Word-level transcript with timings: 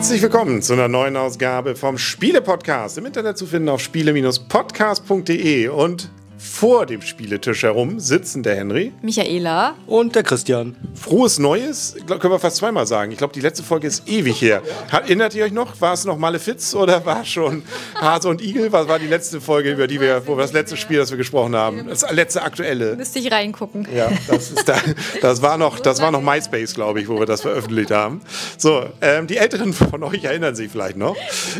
Herzlich 0.00 0.22
willkommen 0.22 0.62
zu 0.62 0.72
einer 0.72 0.88
neuen 0.88 1.14
Ausgabe 1.14 1.76
vom 1.76 1.98
Spiele-Podcast. 1.98 2.96
Im 2.96 3.04
Internet 3.04 3.36
zu 3.36 3.44
finden 3.44 3.68
auf 3.68 3.82
spiele-podcast.de 3.82 5.68
und 5.68 6.08
vor 6.40 6.86
dem 6.86 7.02
Spieletisch 7.02 7.64
herum 7.64 8.00
sitzen 8.00 8.42
der 8.42 8.56
Henry. 8.56 8.92
Michaela. 9.02 9.74
Und 9.86 10.14
der 10.14 10.22
Christian. 10.22 10.74
Frohes 10.94 11.38
Neues, 11.38 11.96
glaub, 12.06 12.18
können 12.18 12.32
wir 12.32 12.38
fast 12.38 12.56
zweimal 12.56 12.86
sagen. 12.86 13.12
Ich 13.12 13.18
glaube, 13.18 13.34
die 13.34 13.40
letzte 13.40 13.62
Folge 13.62 13.86
ist 13.86 14.08
ewig 14.08 14.40
her. 14.40 14.62
Hat, 14.90 15.04
erinnert 15.04 15.34
ihr 15.34 15.44
euch 15.44 15.52
noch? 15.52 15.78
War 15.82 15.92
es 15.92 16.06
noch 16.06 16.16
Malefiz 16.16 16.74
oder 16.74 17.04
war 17.04 17.26
schon 17.26 17.62
Hase 17.94 18.28
und 18.28 18.40
Igel? 18.40 18.72
Was 18.72 18.88
war 18.88 18.98
die 18.98 19.06
letzte 19.06 19.40
Folge, 19.40 19.72
über 19.72 19.86
die 19.86 20.00
wir, 20.00 20.26
wo 20.26 20.36
wir 20.36 20.42
das 20.42 20.54
letzte 20.54 20.78
Spiel, 20.78 20.96
das 20.96 21.10
wir 21.10 21.18
gesprochen 21.18 21.54
haben? 21.54 21.86
Das 21.86 22.10
letzte 22.10 22.42
aktuelle. 22.42 22.96
Müsste 22.96 23.18
ich 23.18 23.30
reingucken. 23.30 23.86
Ja, 23.94 24.10
das, 24.26 24.50
ist 24.50 24.66
da, 24.66 24.76
das, 25.20 25.42
war 25.42 25.58
noch, 25.58 25.78
das 25.78 26.00
war 26.00 26.10
noch 26.10 26.22
MySpace, 26.22 26.72
glaube 26.72 27.02
ich, 27.02 27.08
wo 27.08 27.18
wir 27.18 27.26
das 27.26 27.42
veröffentlicht 27.42 27.90
haben. 27.90 28.22
So, 28.56 28.86
ähm, 29.02 29.26
die 29.26 29.36
Älteren 29.36 29.74
von 29.74 30.02
euch 30.04 30.24
erinnern 30.24 30.54
sich 30.54 30.70
vielleicht 30.70 30.96
noch. 30.96 31.16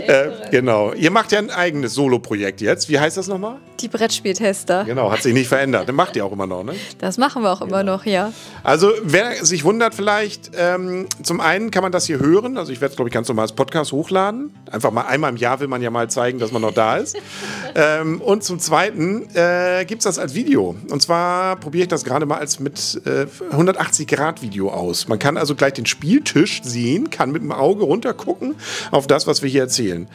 Äh, 0.07 0.31
genau. 0.51 0.95
Ihr 0.95 1.11
macht 1.11 1.33
ja 1.33 1.39
ein 1.39 1.51
eigenes 1.51 1.93
Solo-Projekt 1.93 2.63
jetzt. 2.63 2.89
Wie 2.89 2.99
heißt 2.99 3.19
das 3.19 3.29
nochmal? 3.29 3.57
Die 3.81 3.89
Brettspieltester. 3.89 4.70
Genau, 4.85 5.11
hat 5.11 5.23
sich 5.23 5.35
nicht 5.35 5.49
verändert. 5.49 5.89
Das 5.89 5.95
macht 5.95 6.17
ihr 6.17 6.25
auch 6.25 6.33
immer 6.33 6.47
noch, 6.47 6.65
ne? 6.65 6.75
Das 6.99 7.19
machen 7.19 7.43
wir 7.43 7.53
auch 7.53 7.61
immer 7.61 7.83
noch, 7.83 8.07
ja. 8.07 8.33
Also, 8.63 8.93
wer 9.03 9.45
sich 9.45 9.65
wundert 9.65 9.95
vielleicht, 9.95 10.51
ähm, 10.57 11.07
zum 11.23 11.41
einen 11.41 11.71
kann 11.71 11.83
man 11.83 11.93
das 11.93 12.07
hier 12.07 12.21
hören. 12.21 12.57
Also, 12.57 12.73
ich 12.73 12.81
werde 12.81 12.93
es, 12.93 12.97
glaube 12.97 13.09
ich, 13.09 13.15
ganz 13.15 13.29
normal 13.29 13.45
als 13.45 13.53
Podcast 13.53 13.93
hochladen. 13.93 14.55
Einfach 14.71 14.91
mal 14.91 15.03
einmal 15.03 15.31
im 15.31 15.37
Jahr 15.37 15.61
will 15.61 15.69
man 15.69 15.83
ja 15.83 15.91
mal 15.91 16.09
zeigen, 16.09 16.39
dass 16.39 16.53
man 16.53 16.63
noch 16.63 16.73
da 16.73 16.97
ist. 16.97 17.17
ähm, 17.75 18.21
und 18.21 18.45
zum 18.45 18.59
zweiten 18.59 19.29
äh, 19.35 19.85
gibt 19.85 20.01
es 20.01 20.05
das 20.05 20.19
als 20.19 20.35
Video. 20.35 20.77
Und 20.89 21.03
zwar 21.03 21.57
probiere 21.57 21.83
ich 21.83 21.89
das 21.89 22.05
gerade 22.05 22.27
mal 22.27 22.39
als 22.39 22.61
mit 22.61 23.01
äh, 23.05 23.27
180-Grad-Video 23.55 24.71
aus. 24.71 25.09
Man 25.09 25.19
kann 25.19 25.37
also 25.37 25.55
gleich 25.55 25.75
den 25.75 25.87
Spieltisch 25.87 26.63
sehen, 26.63 27.11
kann 27.11 27.33
mit 27.33 27.43
dem 27.43 27.53
Auge 27.53 27.85
runtergucken 27.85 28.55
auf 28.91 29.07
das, 29.07 29.27
was 29.27 29.43
wir 29.43 29.51
hier 29.51 29.63
erzählen. 29.63 30.09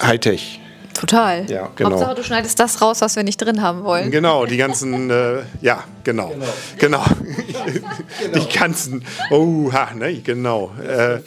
Hightech. 0.00 0.60
Total. 0.98 1.48
Ja, 1.48 1.68
genau. 1.76 1.90
Hauptsache, 1.90 2.14
du 2.16 2.24
schneidest 2.24 2.58
das 2.58 2.82
raus, 2.82 3.00
was 3.00 3.14
wir 3.14 3.22
nicht 3.22 3.36
drin 3.36 3.62
haben 3.62 3.84
wollen. 3.84 4.10
Genau, 4.10 4.46
die 4.46 4.56
ganzen, 4.56 5.10
äh, 5.10 5.42
ja, 5.60 5.84
genau. 6.08 6.34
Genau. 6.78 7.04
Die 8.34 8.58
ganzen, 8.58 9.04
oh, 9.30 9.70
ha, 9.72 9.94
ne, 9.94 10.20
genau. 10.20 10.72
Äh, 10.82 11.20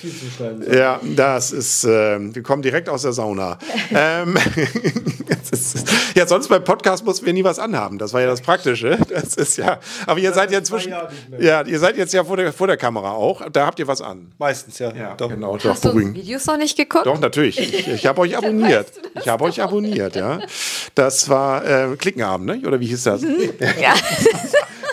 ja, 0.75 0.99
das 1.15 1.51
ist, 1.51 1.83
äh, 1.83 2.19
wir 2.19 2.43
kommen 2.43 2.61
direkt 2.61 2.89
aus 2.89 3.03
der 3.03 3.13
Sauna. 3.13 3.57
ähm, 3.95 4.37
das 5.27 5.51
ist, 5.75 5.89
ja, 6.15 6.27
sonst 6.27 6.47
beim 6.49 6.63
Podcast 6.63 7.05
mussten 7.05 7.25
wir 7.25 7.33
nie 7.33 7.43
was 7.43 7.59
anhaben. 7.59 7.97
Das 7.97 8.13
war 8.13 8.21
ja 8.21 8.27
das 8.27 8.41
Praktische. 8.41 8.97
Das 9.09 9.35
ist 9.35 9.57
ja, 9.57 9.79
aber 10.05 10.19
ihr 10.19 10.33
seid 10.33 10.51
ja 10.51 10.59
inzwischen, 10.59 10.93
ja, 11.39 11.65
ihr 11.65 11.79
seid 11.79 11.97
jetzt 11.97 12.13
ja 12.13 12.23
vor 12.23 12.37
der, 12.37 12.51
vor 12.51 12.67
der 12.67 12.77
Kamera 12.77 13.11
auch. 13.11 13.49
Da 13.51 13.65
habt 13.65 13.79
ihr 13.79 13.87
was 13.87 14.01
an. 14.01 14.31
Meistens, 14.37 14.79
ja. 14.79 14.93
Ja, 14.93 15.15
Doch. 15.15 15.29
genau. 15.29 15.57
Doch, 15.57 15.71
Hast 15.71 15.85
du 15.85 15.89
beruhigen. 15.89 16.15
Videos 16.15 16.45
noch 16.45 16.57
nicht 16.57 16.77
geguckt? 16.77 17.05
Doch, 17.05 17.19
natürlich. 17.19 17.59
Ich, 17.59 17.87
ich 17.87 18.05
habe 18.05 18.21
euch 18.21 18.37
abonniert. 18.37 18.87
Ich 19.19 19.27
habe 19.27 19.43
euch 19.45 19.61
abonniert, 19.61 20.15
ja. 20.15 20.39
Das 20.95 21.29
war 21.29 21.65
äh, 21.65 21.95
Klickenabend, 21.95 22.47
ne? 22.47 22.67
oder 22.67 22.79
wie 22.79 22.87
hieß 22.87 23.03
das? 23.03 23.21
Ja. 23.79 23.93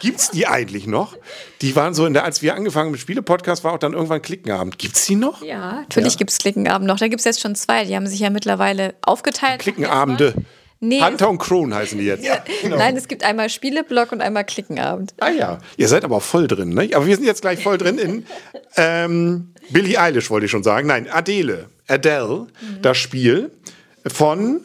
Gibt's 0.00 0.30
die 0.30 0.46
eigentlich 0.46 0.86
noch? 0.86 1.16
Die 1.62 1.74
waren 1.76 1.94
so, 1.94 2.06
in 2.06 2.12
der, 2.14 2.24
als 2.24 2.42
wir 2.42 2.54
angefangen 2.54 2.90
mit 2.90 3.00
Spiele-Podcast, 3.00 3.64
war 3.64 3.72
auch 3.72 3.78
dann 3.78 3.92
irgendwann 3.94 4.22
Klickenabend. 4.22 4.78
Gibt's 4.78 5.06
die 5.06 5.16
noch? 5.16 5.42
ja, 5.42 5.80
natürlich 5.80 6.14
Ja. 6.14 6.18
gibt 6.18 6.30
es 6.30 6.38
Klickenabend 6.38 6.86
noch. 6.86 6.98
Da 6.98 7.08
gibt 7.08 7.20
es 7.20 7.24
jetzt 7.24 7.40
schon 7.40 7.54
zwei. 7.54 7.84
Die 7.84 7.94
haben 7.96 8.06
sich 8.06 8.20
ja 8.20 8.30
mittlerweile 8.30 8.94
aufgeteilt. 9.02 9.60
Klickenabende. 9.60 10.34
Nee, 10.80 11.02
Hunter 11.02 11.28
und 11.28 11.38
Kron 11.38 11.74
heißen 11.74 11.98
die 11.98 12.04
jetzt. 12.04 12.24
Nein, 12.68 12.96
es 12.96 13.08
gibt 13.08 13.24
einmal 13.24 13.50
Spieleblock 13.50 14.12
und 14.12 14.20
einmal 14.20 14.44
Klickenabend. 14.44 15.12
Ah 15.18 15.30
ja, 15.30 15.58
ihr 15.76 15.88
seid 15.88 16.04
aber 16.04 16.16
auch 16.18 16.22
voll 16.22 16.46
drin, 16.46 16.68
ne? 16.68 16.90
Aber 16.94 17.04
wir 17.06 17.16
sind 17.16 17.24
jetzt 17.24 17.40
gleich 17.40 17.60
voll 17.60 17.78
drin 17.78 17.98
in 17.98 18.26
ähm, 18.76 19.50
Billie 19.70 20.00
Eilish, 20.00 20.30
wollte 20.30 20.44
ich 20.46 20.52
schon 20.52 20.62
sagen. 20.62 20.86
Nein, 20.86 21.08
Adele. 21.10 21.66
Adele, 21.88 22.46
das 22.80 22.96
Spiel 22.96 23.50
von 24.06 24.60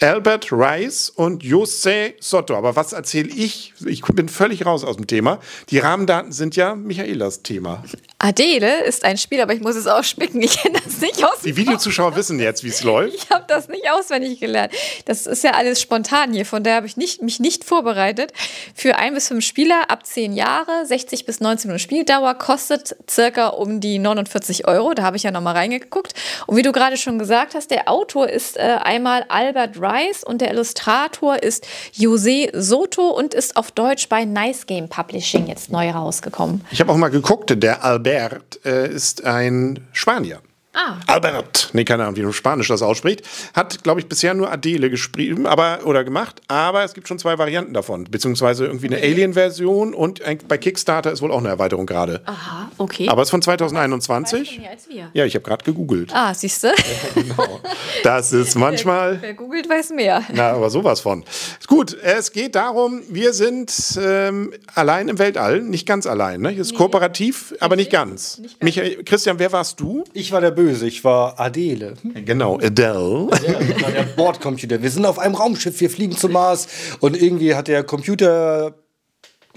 Albert 0.00 0.52
Rice 0.52 1.08
und 1.08 1.42
Jose 1.42 2.12
Soto. 2.20 2.54
Aber 2.54 2.76
was 2.76 2.92
erzähle 2.92 3.30
ich? 3.30 3.72
Ich 3.86 4.02
bin 4.02 4.28
völlig 4.28 4.66
raus 4.66 4.84
aus 4.84 4.96
dem 4.96 5.06
Thema. 5.06 5.38
Die 5.70 5.78
Rahmendaten 5.78 6.32
sind 6.32 6.54
ja 6.54 6.74
Michaelas 6.74 7.42
Thema. 7.42 7.82
Adele 8.18 8.84
ist 8.84 9.04
ein 9.04 9.16
Spiel, 9.16 9.40
aber 9.40 9.54
ich 9.54 9.60
muss 9.60 9.74
es 9.74 9.86
ausspicken. 9.86 10.42
Ich 10.42 10.58
kenne 10.58 10.78
das 10.84 11.00
nicht 11.00 11.24
aus. 11.24 11.40
Die 11.44 11.56
Videozuschauer 11.56 12.14
wissen 12.14 12.38
jetzt, 12.38 12.62
wie 12.62 12.68
es 12.68 12.82
läuft. 12.82 13.14
Ich 13.14 13.30
habe 13.30 13.44
das 13.48 13.68
nicht 13.68 13.90
auswendig 13.90 14.38
gelernt. 14.38 14.72
Das 15.06 15.26
ist 15.26 15.42
ja 15.44 15.52
alles 15.52 15.80
spontan 15.80 16.32
hier, 16.32 16.44
von 16.44 16.62
daher 16.62 16.76
habe 16.76 16.86
ich 16.86 16.96
nicht, 16.96 17.22
mich 17.22 17.40
nicht 17.40 17.64
vorbereitet. 17.64 18.32
Für 18.74 18.96
ein 18.96 19.14
bis 19.14 19.28
fünf 19.28 19.44
Spieler 19.44 19.90
ab 19.90 20.04
zehn 20.06 20.34
Jahre, 20.34 20.84
60 20.84 21.24
bis 21.24 21.40
19 21.40 21.68
Minuten 21.68 21.82
Spieldauer, 21.82 22.34
kostet 22.34 22.96
circa 23.08 23.48
um 23.48 23.80
die 23.80 23.98
49 23.98 24.68
Euro. 24.68 24.92
Da 24.92 25.02
habe 25.02 25.16
ich 25.16 25.22
ja 25.22 25.30
nochmal 25.30 25.54
reingeguckt. 25.54 26.14
Und 26.46 26.56
wie 26.56 26.62
du 26.62 26.72
gerade 26.72 26.96
schon 26.98 27.18
gesagt 27.18 27.54
hast, 27.54 27.70
der 27.70 27.88
Autor 27.88 28.28
ist 28.28 28.56
äh, 28.56 28.78
einmal 28.82 29.24
Albert 29.28 29.76
Rice 29.76 29.85
und 30.24 30.40
der 30.40 30.52
Illustrator 30.52 31.42
ist 31.42 31.66
Jose 31.92 32.48
Soto 32.52 33.10
und 33.10 33.34
ist 33.34 33.56
auf 33.56 33.70
Deutsch 33.70 34.08
bei 34.08 34.24
Nice 34.24 34.66
Game 34.66 34.88
Publishing 34.88 35.46
jetzt 35.46 35.70
neu 35.70 35.90
rausgekommen. 35.90 36.64
Ich 36.70 36.80
habe 36.80 36.92
auch 36.92 36.96
mal 36.96 37.08
geguckt, 37.08 37.52
der 37.62 37.84
Albert 37.84 38.60
äh, 38.64 38.88
ist 38.92 39.24
ein 39.24 39.80
Spanier. 39.92 40.40
Ah. 40.78 40.98
Albert, 41.06 41.70
nee, 41.72 41.84
keine 41.84 42.02
Ahnung, 42.02 42.16
wie 42.16 42.22
man 42.22 42.34
Spanisch 42.34 42.68
das 42.68 42.82
ausspricht, 42.82 43.22
hat, 43.54 43.82
glaube 43.82 44.00
ich, 44.00 44.08
bisher 44.08 44.34
nur 44.34 44.52
Adele 44.52 44.90
geschrieben 44.90 45.46
aber, 45.46 45.78
oder 45.84 46.04
gemacht, 46.04 46.42
aber 46.48 46.84
es 46.84 46.92
gibt 46.92 47.08
schon 47.08 47.18
zwei 47.18 47.38
Varianten 47.38 47.72
davon, 47.72 48.04
beziehungsweise 48.04 48.66
irgendwie 48.66 48.88
eine 48.88 48.98
Alien-Version 48.98 49.94
und 49.94 50.20
bei 50.46 50.58
Kickstarter 50.58 51.10
ist 51.10 51.22
wohl 51.22 51.32
auch 51.32 51.38
eine 51.38 51.48
Erweiterung 51.48 51.86
gerade. 51.86 52.20
Aha, 52.26 52.70
okay. 52.76 53.08
Aber 53.08 53.22
es 53.22 53.28
ist 53.28 53.30
von 53.30 53.40
2021. 53.40 54.58
mehr 54.58 54.70
als 54.70 54.86
wir. 54.86 55.08
Ja, 55.14 55.24
ich 55.24 55.34
habe 55.34 55.44
gerade 55.44 55.64
gegoogelt. 55.64 56.10
Ah, 56.12 56.34
siehst 56.34 56.62
du? 56.64 56.68
Genau. 57.14 57.60
Das 58.02 58.32
ist 58.32 58.56
manchmal. 58.56 59.18
Wer 59.20 59.34
googelt, 59.34 59.68
weiß 59.68 59.90
mehr. 59.90 60.22
Na, 60.32 60.52
aber 60.52 60.70
sowas 60.70 61.00
von. 61.00 61.24
Gut, 61.66 61.96
es 62.02 62.30
geht 62.30 62.54
darum, 62.54 63.02
wir 63.08 63.32
sind 63.32 63.98
ähm, 64.00 64.52
allein 64.74 65.08
im 65.08 65.18
Weltall, 65.18 65.62
nicht 65.62 65.86
ganz 65.86 66.06
allein. 66.06 66.40
Ne? 66.40 66.52
Es 66.52 66.68
ist 66.68 66.74
kooperativ, 66.74 67.54
aber 67.60 67.76
nicht 67.76 67.90
ganz. 67.90 68.40
Michael, 68.60 69.02
Christian, 69.04 69.38
wer 69.38 69.50
warst 69.52 69.80
du? 69.80 70.04
Ich 70.12 70.30
war 70.30 70.40
der 70.40 70.50
Böse, 70.50 70.65
ich 70.70 71.04
war 71.04 71.38
Adele. 71.38 71.94
Genau, 72.24 72.58
Adele. 72.58 73.28
War 73.28 73.90
der 73.90 74.02
Bordcomputer. 74.16 74.82
Wir 74.82 74.90
sind 74.90 75.04
auf 75.06 75.18
einem 75.18 75.34
Raumschiff, 75.34 75.80
wir 75.80 75.90
fliegen 75.90 76.16
zum 76.16 76.32
Mars 76.32 76.68
und 77.00 77.20
irgendwie 77.20 77.54
hat 77.54 77.68
der 77.68 77.84
Computer 77.84 78.74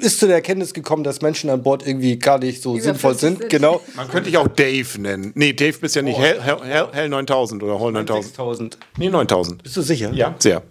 ist 0.01 0.19
zu 0.19 0.27
der 0.27 0.37
Erkenntnis 0.37 0.73
gekommen, 0.73 1.03
dass 1.03 1.21
Menschen 1.21 1.49
an 1.49 1.61
Bord 1.61 1.85
irgendwie 1.85 2.17
gar 2.17 2.39
nicht 2.39 2.61
so 2.61 2.77
sinnvoll 2.77 3.15
sind. 3.15 3.39
sind. 3.39 3.49
Genau. 3.49 3.81
Man 3.95 4.07
könnte 4.07 4.29
dich 4.29 4.37
auch 4.37 4.47
Dave 4.47 4.87
nennen. 4.99 5.31
Nee, 5.35 5.53
Dave 5.53 5.77
bist 5.77 5.95
ja 5.95 6.01
nicht 6.01 6.17
Hell, 6.17 6.41
Hell, 6.41 6.57
Hell, 6.63 6.87
Hell 6.91 7.09
9000 7.09 7.61
oder 7.63 7.79
Hall 7.79 7.91
9000. 7.91 8.25
6000. 8.25 8.77
Nee, 8.97 9.09
9000. 9.09 9.63
Bist 9.63 9.75
du 9.75 9.81
sicher? 9.81 10.11
Ja, 10.13 10.35
sehr. 10.39 10.63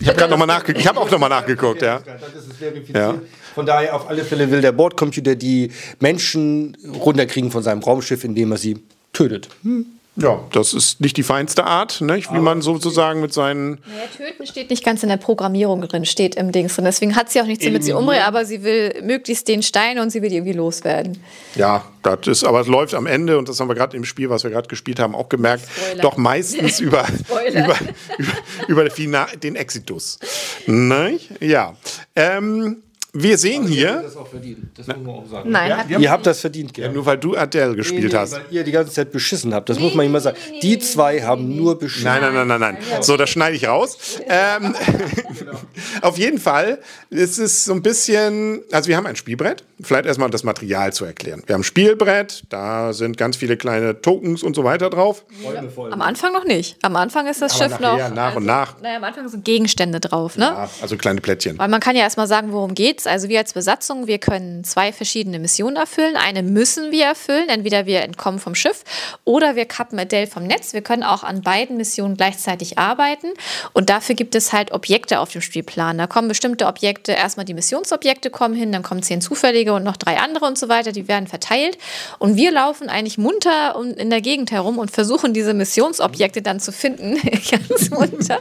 Ich 0.00 0.06
habe 0.06 0.18
gerade 0.18 0.30
nochmal 0.30 0.46
nachgeguckt. 0.46 0.78
Ich 0.78 0.86
habe 0.86 1.00
auch 1.00 1.10
nochmal 1.10 1.30
nachgeguckt, 1.30 1.82
ja. 1.82 2.00
Das 2.00 2.44
ist 2.44 2.52
verifiziert. 2.52 2.96
Ja. 2.96 3.14
Von 3.54 3.66
daher 3.66 3.96
auf 3.96 4.08
alle 4.08 4.24
Fälle 4.24 4.50
will 4.50 4.60
der 4.60 4.72
Bordcomputer 4.72 5.34
die 5.34 5.72
Menschen 5.98 6.76
runterkriegen 6.86 7.50
von 7.50 7.62
seinem 7.62 7.82
Raumschiff, 7.82 8.22
indem 8.22 8.52
er 8.52 8.58
sie 8.58 8.78
tötet. 9.18 9.48
Ja, 10.20 10.40
das 10.52 10.74
ist 10.74 11.00
nicht 11.00 11.16
die 11.16 11.22
feinste 11.22 11.64
Art, 11.64 12.00
ne? 12.00 12.16
wie 12.16 12.40
man 12.40 12.60
sozusagen 12.60 13.20
mit 13.20 13.32
seinen. 13.32 13.70
Naja, 13.70 14.08
töten 14.16 14.46
steht 14.46 14.68
nicht 14.68 14.84
ganz 14.84 15.04
in 15.04 15.08
der 15.08 15.16
Programmierung 15.16 15.80
drin, 15.82 16.04
steht 16.04 16.34
im 16.34 16.50
Dings 16.50 16.74
drin. 16.74 16.84
Deswegen 16.84 17.14
hat 17.14 17.30
sie 17.30 17.40
auch 17.40 17.46
nichts 17.46 17.64
damit 17.64 17.84
sie 17.84 17.92
umrührt, 17.92 18.26
aber 18.26 18.44
sie 18.44 18.64
will 18.64 19.00
möglichst 19.02 19.46
den 19.46 19.62
Stein 19.62 20.00
und 20.00 20.10
sie 20.10 20.20
will 20.20 20.28
die 20.28 20.36
irgendwie 20.36 20.54
loswerden. 20.54 21.22
Ja, 21.54 21.84
das 22.02 22.26
ist, 22.26 22.44
aber 22.44 22.60
es 22.60 22.66
läuft 22.66 22.94
am 22.94 23.06
Ende, 23.06 23.38
und 23.38 23.48
das 23.48 23.60
haben 23.60 23.68
wir 23.68 23.76
gerade 23.76 23.96
im 23.96 24.04
Spiel, 24.04 24.28
was 24.28 24.42
wir 24.42 24.50
gerade 24.50 24.66
gespielt 24.66 24.98
haben, 24.98 25.14
auch 25.14 25.28
gemerkt, 25.28 25.64
Spoiler. 25.70 26.02
doch 26.02 26.16
meistens 26.16 26.80
über, 26.80 27.06
über, 27.52 27.76
über, 28.66 28.84
über 28.86 28.88
den 28.88 29.54
Exitus. 29.54 30.18
Ne? 30.66 31.20
Ja. 31.40 31.76
Ähm, 32.16 32.82
wir 33.22 33.38
sehen 33.38 33.66
hier, 33.66 34.02
Das 34.02 34.16
auch 34.16 34.26
verdient. 34.28 34.58
Das 34.76 34.86
muss 34.86 34.96
man 34.98 35.14
auch 35.14 35.26
sagen. 35.26 35.50
Nein, 35.50 35.76
hat 35.76 35.90
Ihr 35.90 36.10
habt 36.10 36.26
das 36.26 36.40
verdient, 36.40 36.76
ja, 36.76 36.84
gell? 36.84 36.94
nur 36.94 37.06
weil 37.06 37.18
du 37.18 37.36
Adele 37.36 37.74
gespielt 37.74 38.14
hast. 38.14 38.32
Weil 38.32 38.42
ihr 38.50 38.64
die 38.64 38.72
ganze 38.72 38.92
Zeit 38.92 39.10
beschissen 39.12 39.54
habt. 39.54 39.68
Das 39.68 39.78
muss 39.78 39.94
man 39.94 40.06
immer 40.06 40.20
sagen. 40.20 40.36
Die 40.62 40.78
zwei 40.78 41.20
haben 41.22 41.56
nur 41.56 41.78
beschissen. 41.78 42.04
Nein, 42.04 42.20
nein, 42.22 42.34
nein, 42.34 42.48
nein, 42.48 42.60
nein. 42.60 43.02
So, 43.02 43.16
das 43.16 43.30
schneide 43.30 43.56
ich 43.56 43.66
raus. 43.66 43.98
Ähm, 44.30 44.74
auf 46.02 46.18
jeden 46.18 46.38
Fall 46.38 46.78
ist 47.10 47.38
es 47.38 47.64
so 47.64 47.72
ein 47.72 47.82
bisschen, 47.82 48.60
also 48.72 48.88
wir 48.88 48.96
haben 48.96 49.06
ein 49.06 49.16
Spielbrett. 49.16 49.64
Vielleicht 49.80 50.06
erstmal 50.06 50.28
das 50.30 50.42
Material 50.44 50.92
zu 50.92 51.04
erklären. 51.04 51.42
Wir 51.46 51.54
haben 51.54 51.60
ein 51.60 51.64
Spielbrett, 51.64 52.42
da 52.48 52.92
sind 52.92 53.16
ganz 53.16 53.36
viele 53.36 53.56
kleine 53.56 54.00
Tokens 54.00 54.42
und 54.42 54.54
so 54.56 54.64
weiter 54.64 54.90
drauf. 54.90 55.24
am 55.90 56.02
Anfang 56.02 56.32
noch 56.32 56.44
nicht. 56.44 56.76
Am 56.82 56.96
Anfang 56.96 57.26
ist 57.28 57.40
das 57.42 57.52
Aber 57.54 57.64
Schiff 57.70 57.80
nachher, 57.80 58.08
noch. 58.08 58.14
nach 58.14 58.36
und 58.36 58.44
nach. 58.44 58.80
Naja, 58.80 58.96
am 58.96 59.04
Anfang 59.04 59.28
sind 59.28 59.44
Gegenstände 59.44 60.00
drauf, 60.00 60.36
ne? 60.36 60.46
Ja, 60.46 60.68
also 60.82 60.96
kleine 60.96 61.20
Plättchen. 61.20 61.58
Weil 61.58 61.68
man 61.68 61.80
kann 61.80 61.94
ja 61.96 62.02
erstmal 62.02 62.26
sagen, 62.26 62.52
worum 62.52 62.74
geht's. 62.74 63.06
Also 63.08 63.28
wir 63.28 63.38
als 63.38 63.52
Besatzung, 63.52 64.06
wir 64.06 64.18
können 64.18 64.64
zwei 64.64 64.92
verschiedene 64.92 65.38
Missionen 65.38 65.76
erfüllen. 65.76 66.16
Eine 66.16 66.42
müssen 66.42 66.90
wir 66.90 67.06
erfüllen, 67.06 67.48
entweder 67.48 67.86
wir 67.86 68.02
entkommen 68.02 68.38
vom 68.38 68.54
Schiff 68.54 68.84
oder 69.24 69.56
wir 69.56 69.64
kappen 69.64 69.98
Adele 69.98 70.26
vom 70.26 70.44
Netz. 70.44 70.72
Wir 70.72 70.82
können 70.82 71.02
auch 71.02 71.22
an 71.22 71.42
beiden 71.42 71.76
Missionen 71.76 72.16
gleichzeitig 72.16 72.78
arbeiten 72.78 73.28
und 73.72 73.90
dafür 73.90 74.14
gibt 74.14 74.34
es 74.34 74.52
halt 74.52 74.72
Objekte 74.72 75.20
auf 75.20 75.30
dem 75.30 75.40
Spielplan. 75.40 75.98
Da 75.98 76.06
kommen 76.06 76.28
bestimmte 76.28 76.66
Objekte, 76.66 77.12
erstmal 77.12 77.46
die 77.46 77.54
Missionsobjekte 77.54 78.30
kommen 78.30 78.54
hin, 78.54 78.72
dann 78.72 78.82
kommen 78.82 79.02
zehn 79.02 79.20
zufällige 79.20 79.72
und 79.72 79.84
noch 79.84 79.96
drei 79.96 80.18
andere 80.18 80.46
und 80.46 80.58
so 80.58 80.68
weiter, 80.68 80.92
die 80.92 81.08
werden 81.08 81.26
verteilt 81.26 81.78
und 82.18 82.36
wir 82.36 82.52
laufen 82.52 82.88
eigentlich 82.88 83.18
munter 83.18 83.74
in 83.96 84.10
der 84.10 84.20
Gegend 84.20 84.50
herum 84.50 84.78
und 84.78 84.90
versuchen 84.90 85.34
diese 85.34 85.54
Missionsobjekte 85.54 86.42
dann 86.42 86.60
zu 86.60 86.72
finden, 86.72 87.18
ganz 87.50 87.90
munter. 87.90 88.38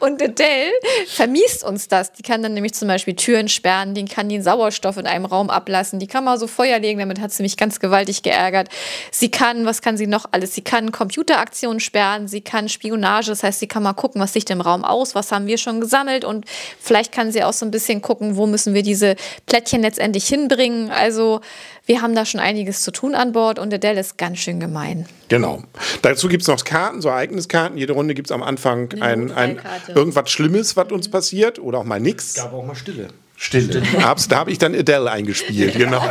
Und 0.00 0.22
Adele 0.22 0.72
vermiest 1.06 1.64
uns 1.64 1.88
das. 1.88 2.12
Die 2.12 2.22
kann 2.22 2.42
dann 2.42 2.54
nämlich 2.54 2.74
zum 2.74 2.88
Beispiel 2.88 3.14
Türen 3.14 3.48
sperren, 3.48 3.94
die 4.06 4.12
kann 4.12 4.28
den 4.28 4.42
Sauerstoff 4.42 4.96
in 4.96 5.06
einem 5.06 5.24
Raum 5.24 5.50
ablassen, 5.50 5.98
die 5.98 6.06
kann 6.06 6.24
mal 6.24 6.38
so 6.38 6.46
Feuer 6.46 6.78
legen, 6.78 6.98
damit 6.98 7.20
hat 7.20 7.32
sie 7.32 7.42
mich 7.42 7.56
ganz 7.56 7.80
gewaltig 7.80 8.22
geärgert. 8.22 8.68
Sie 9.10 9.30
kann, 9.30 9.66
was 9.66 9.82
kann 9.82 9.96
sie 9.96 10.06
noch 10.06 10.26
alles? 10.32 10.54
Sie 10.54 10.62
kann 10.62 10.92
Computeraktionen 10.92 11.80
sperren, 11.80 12.28
sie 12.28 12.40
kann 12.40 12.68
Spionage, 12.68 13.30
das 13.30 13.42
heißt, 13.42 13.60
sie 13.60 13.66
kann 13.66 13.82
mal 13.82 13.92
gucken, 13.92 14.20
was 14.20 14.34
liegt 14.34 14.50
im 14.50 14.60
Raum 14.60 14.84
aus, 14.84 15.14
was 15.14 15.32
haben 15.32 15.46
wir 15.46 15.58
schon 15.58 15.80
gesammelt 15.80 16.24
und 16.24 16.44
vielleicht 16.80 17.12
kann 17.12 17.32
sie 17.32 17.42
auch 17.44 17.52
so 17.52 17.66
ein 17.66 17.70
bisschen 17.70 18.02
gucken, 18.02 18.36
wo 18.36 18.46
müssen 18.46 18.74
wir 18.74 18.82
diese 18.82 19.16
Plättchen 19.46 19.82
letztendlich 19.82 20.26
hinbringen. 20.26 20.90
Also 20.90 21.40
wir 21.88 22.02
haben 22.02 22.14
da 22.14 22.26
schon 22.26 22.38
einiges 22.38 22.82
zu 22.82 22.90
tun 22.90 23.14
an 23.14 23.32
Bord 23.32 23.58
und 23.58 23.72
Adele 23.72 24.00
ist 24.00 24.18
ganz 24.18 24.38
schön 24.38 24.60
gemein. 24.60 25.06
Genau. 25.28 25.62
Dazu 26.02 26.28
gibt 26.28 26.42
es 26.42 26.48
noch 26.48 26.62
Karten, 26.62 27.00
so 27.00 27.08
Ereigniskarten. 27.08 27.78
Jede 27.78 27.94
Runde 27.94 28.14
gibt 28.14 28.28
es 28.28 28.32
am 28.32 28.42
Anfang 28.42 28.92
ein, 29.00 29.30
ein, 29.32 29.58
irgendwas 29.94 30.30
Schlimmes, 30.30 30.76
was 30.76 30.92
uns 30.92 31.10
passiert 31.10 31.58
oder 31.58 31.78
auch 31.78 31.84
mal 31.84 31.98
nichts. 31.98 32.34
Gab 32.34 32.52
auch 32.52 32.66
mal 32.66 32.74
Stille. 32.74 33.08
Stille. 33.38 33.82
da 34.28 34.36
habe 34.36 34.50
ich 34.50 34.58
dann 34.58 34.74
Adele 34.74 35.10
eingespielt, 35.10 35.74
genau. 35.76 36.02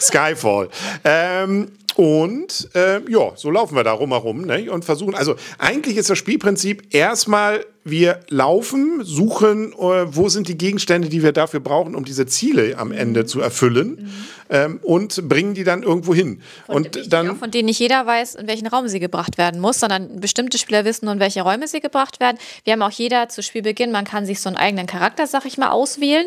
Skyfall. 0.00 0.70
Ähm, 1.04 1.68
und 1.94 2.70
äh, 2.74 3.00
ja, 3.08 3.32
so 3.36 3.50
laufen 3.50 3.76
wir 3.76 3.84
da 3.84 3.92
rumherum 3.92 4.42
ne? 4.42 4.70
und 4.70 4.84
versuchen. 4.84 5.14
Also 5.14 5.36
eigentlich 5.58 5.96
ist 5.96 6.10
das 6.10 6.18
Spielprinzip 6.18 6.94
erstmal 6.94 7.64
wir 7.84 8.20
laufen, 8.30 9.04
suchen, 9.04 9.72
äh, 9.74 9.76
wo 9.76 10.30
sind 10.30 10.48
die 10.48 10.56
Gegenstände, 10.56 11.10
die 11.10 11.22
wir 11.22 11.32
dafür 11.32 11.60
brauchen, 11.60 11.94
um 11.94 12.04
diese 12.06 12.24
Ziele 12.24 12.78
am 12.78 12.92
Ende 12.92 13.20
mhm. 13.22 13.26
zu 13.26 13.40
erfüllen 13.42 13.88
mhm. 13.88 14.10
ähm, 14.48 14.80
und 14.82 15.28
bringen 15.28 15.52
die 15.52 15.64
dann 15.64 15.82
irgendwo 15.82 16.14
hin. 16.14 16.40
Von, 16.64 16.76
und 16.76 17.12
dann 17.12 17.30
auch, 17.30 17.36
von 17.36 17.50
denen 17.50 17.66
nicht 17.66 17.78
jeder 17.78 18.06
weiß, 18.06 18.36
in 18.36 18.46
welchen 18.46 18.66
Raum 18.66 18.88
sie 18.88 19.00
gebracht 19.00 19.36
werden 19.36 19.60
muss, 19.60 19.80
sondern 19.80 20.18
bestimmte 20.18 20.56
Spieler 20.56 20.86
wissen, 20.86 21.08
in 21.08 21.20
welche 21.20 21.42
Räume 21.42 21.68
sie 21.68 21.80
gebracht 21.80 22.20
werden. 22.20 22.38
Wir 22.64 22.72
haben 22.72 22.82
auch 22.82 22.90
jeder 22.90 23.28
zu 23.28 23.42
Spielbeginn, 23.42 23.92
man 23.92 24.06
kann 24.06 24.24
sich 24.24 24.40
so 24.40 24.48
einen 24.48 24.56
eigenen 24.56 24.86
Charakter, 24.86 25.26
sag 25.26 25.44
ich 25.44 25.58
mal, 25.58 25.68
auswählen 25.68 26.24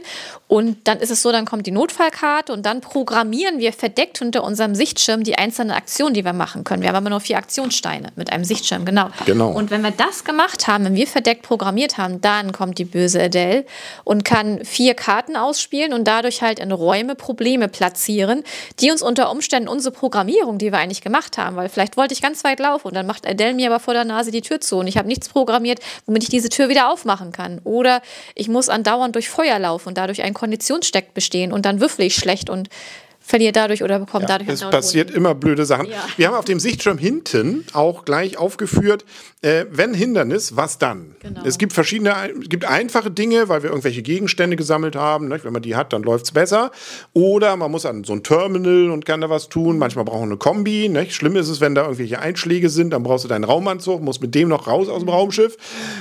und 0.48 0.88
dann 0.88 1.00
ist 1.00 1.10
es 1.10 1.24
so, 1.24 1.32
dann 1.32 1.46
kommt 1.46 1.66
die 1.66 1.72
Notfallkarte 1.72 2.54
und 2.54 2.68
dann 2.68 2.82
programmieren 2.82 3.58
wir 3.58 3.74
verdeckt 3.74 4.22
unter 4.22 4.44
unserem 4.44 4.76
Sichtschirm 4.76 5.24
die 5.24 5.40
einzelnen 5.40 5.72
Aktionen, 5.72 6.14
die 6.14 6.24
wir 6.24 6.34
machen 6.34 6.64
können. 6.64 6.84
Wir 6.84 6.90
haben 6.90 6.98
aber 6.98 7.10
nur 7.10 7.20
vier 7.20 7.40
Aktionssteine 7.40 8.10
mit 8.16 8.32
einem 8.32 8.44
Sichtschirm, 8.44 8.86
genau. 8.86 9.10
genau. 9.26 9.50
Und 9.50 9.72
wenn 9.72 9.82
wir 9.82 9.92
das 9.92 10.24
gemacht 10.24 10.68
haben, 10.68 10.86
wenn 10.86 10.96
wir 10.96 11.08
verdeckt 11.08 11.47
programmiert 11.48 11.98
haben, 11.98 12.20
dann 12.22 12.52
kommt 12.52 12.78
die 12.78 12.86
böse 12.86 13.24
Adele 13.24 13.66
und 14.04 14.26
kann 14.26 14.64
vier 14.66 14.94
Karten 14.94 15.36
ausspielen 15.36 15.94
und 15.94 16.06
dadurch 16.06 16.42
halt 16.42 16.60
in 16.60 16.72
Räume 16.72 17.16
Probleme 17.16 17.70
platzieren, 17.70 18.44
die 18.80 18.92
uns 18.92 19.02
unter 19.02 19.32
Umständen 19.32 19.70
unsere 19.70 19.94
Programmierung, 19.94 20.58
die 20.58 20.72
wir 20.72 20.80
eigentlich 20.80 21.02
gemacht 21.02 21.38
haben, 21.38 21.56
weil 21.56 21.70
vielleicht 21.70 21.98
wollte 21.98 22.14
ich 22.14 22.22
ganz 22.22 22.44
weit 22.44 22.60
laufen 22.60 22.88
und 22.88 22.96
dann 22.96 23.08
macht 23.08 23.26
Adele 23.26 23.54
mir 23.54 23.68
aber 23.68 23.80
vor 23.80 23.94
der 23.94 24.04
Nase 24.04 24.32
die 24.32 24.42
Tür 24.42 24.60
zu 24.60 24.78
und 24.78 24.88
ich 24.88 24.98
habe 24.98 25.08
nichts 25.08 25.30
programmiert, 25.30 25.80
womit 26.06 26.24
ich 26.24 26.30
diese 26.30 26.50
Tür 26.50 26.70
wieder 26.70 26.92
aufmachen 26.92 27.32
kann. 27.32 27.62
Oder 27.64 28.02
ich 28.36 28.50
muss 28.50 28.70
andauernd 28.70 29.16
durch 29.16 29.30
Feuer 29.30 29.58
laufen 29.58 29.90
und 29.90 29.98
dadurch 29.98 30.22
ein 30.22 30.34
Konditionssteck 30.34 31.14
bestehen 31.14 31.54
und 31.54 31.66
dann 31.66 31.80
würfle 31.80 32.06
ich 32.06 32.16
schlecht 32.16 32.50
und 32.50 32.70
verliert 33.28 33.58
dadurch 33.58 33.84
oder 33.84 34.00
bekommt 34.00 34.30
ja, 34.30 34.38
dadurch. 34.38 34.50
Es 34.50 34.62
passiert 34.62 35.12
immer 35.12 35.36
blöde 35.36 35.66
Sachen. 35.66 35.88
Ja. 35.88 35.98
Wir 36.16 36.28
haben 36.28 36.36
auf 36.36 36.46
dem 36.46 36.60
Sichtschirm 36.60 36.98
hinten 36.98 37.66
auch 37.74 38.06
gleich 38.06 38.38
aufgeführt, 38.38 39.04
äh, 39.42 39.66
wenn 39.70 39.94
Hindernis, 39.94 40.56
was 40.56 40.80
dann? 40.80 41.16
Genau. 41.20 41.42
Es 41.44 41.58
gibt 41.58 41.74
verschiedene, 41.74 42.16
es 42.42 42.50
gibt 42.50 42.66
einfache 42.66 43.12
Dinge, 43.12 43.50
weil 43.50 43.64
wir 43.64 43.70
irgendwelche 43.70 44.02
Gegenstände 44.02 44.56
gesammelt 44.56 44.96
haben. 44.96 45.28
Ne? 45.28 45.40
Wenn 45.44 45.54
man 45.54 45.62
die 45.62 45.76
hat, 45.76 45.92
dann 45.92 46.04
läuft 46.04 46.26
es 46.26 46.32
besser. 46.32 46.72
Oder 47.14 47.58
man 47.58 47.70
muss 47.70 47.86
an 47.86 48.06
so 48.06 48.14
ein 48.14 48.24
Terminal 48.24 48.90
und 48.92 49.06
kann 49.06 49.20
da 49.20 49.30
was 49.30 49.50
tun. 49.50 49.78
Manchmal 49.78 50.06
brauchen 50.06 50.22
wir 50.22 50.28
eine 50.28 50.38
Kombi. 50.38 50.88
Ne? 50.88 51.10
Schlimm 51.10 51.36
ist 51.36 51.50
es, 51.50 51.60
wenn 51.60 51.76
da 51.76 51.84
irgendwelche 51.84 52.20
Einschläge 52.20 52.70
sind, 52.70 52.92
dann 52.92 53.04
brauchst 53.04 53.26
du 53.26 53.28
deinen 53.28 53.44
Raumanzug, 53.44 54.02
musst 54.02 54.22
mit 54.22 54.34
dem 54.34 54.48
noch 54.48 54.68
raus 54.68 54.88
aus 54.88 55.02
dem 55.02 55.10
Raumschiff, 55.10 55.58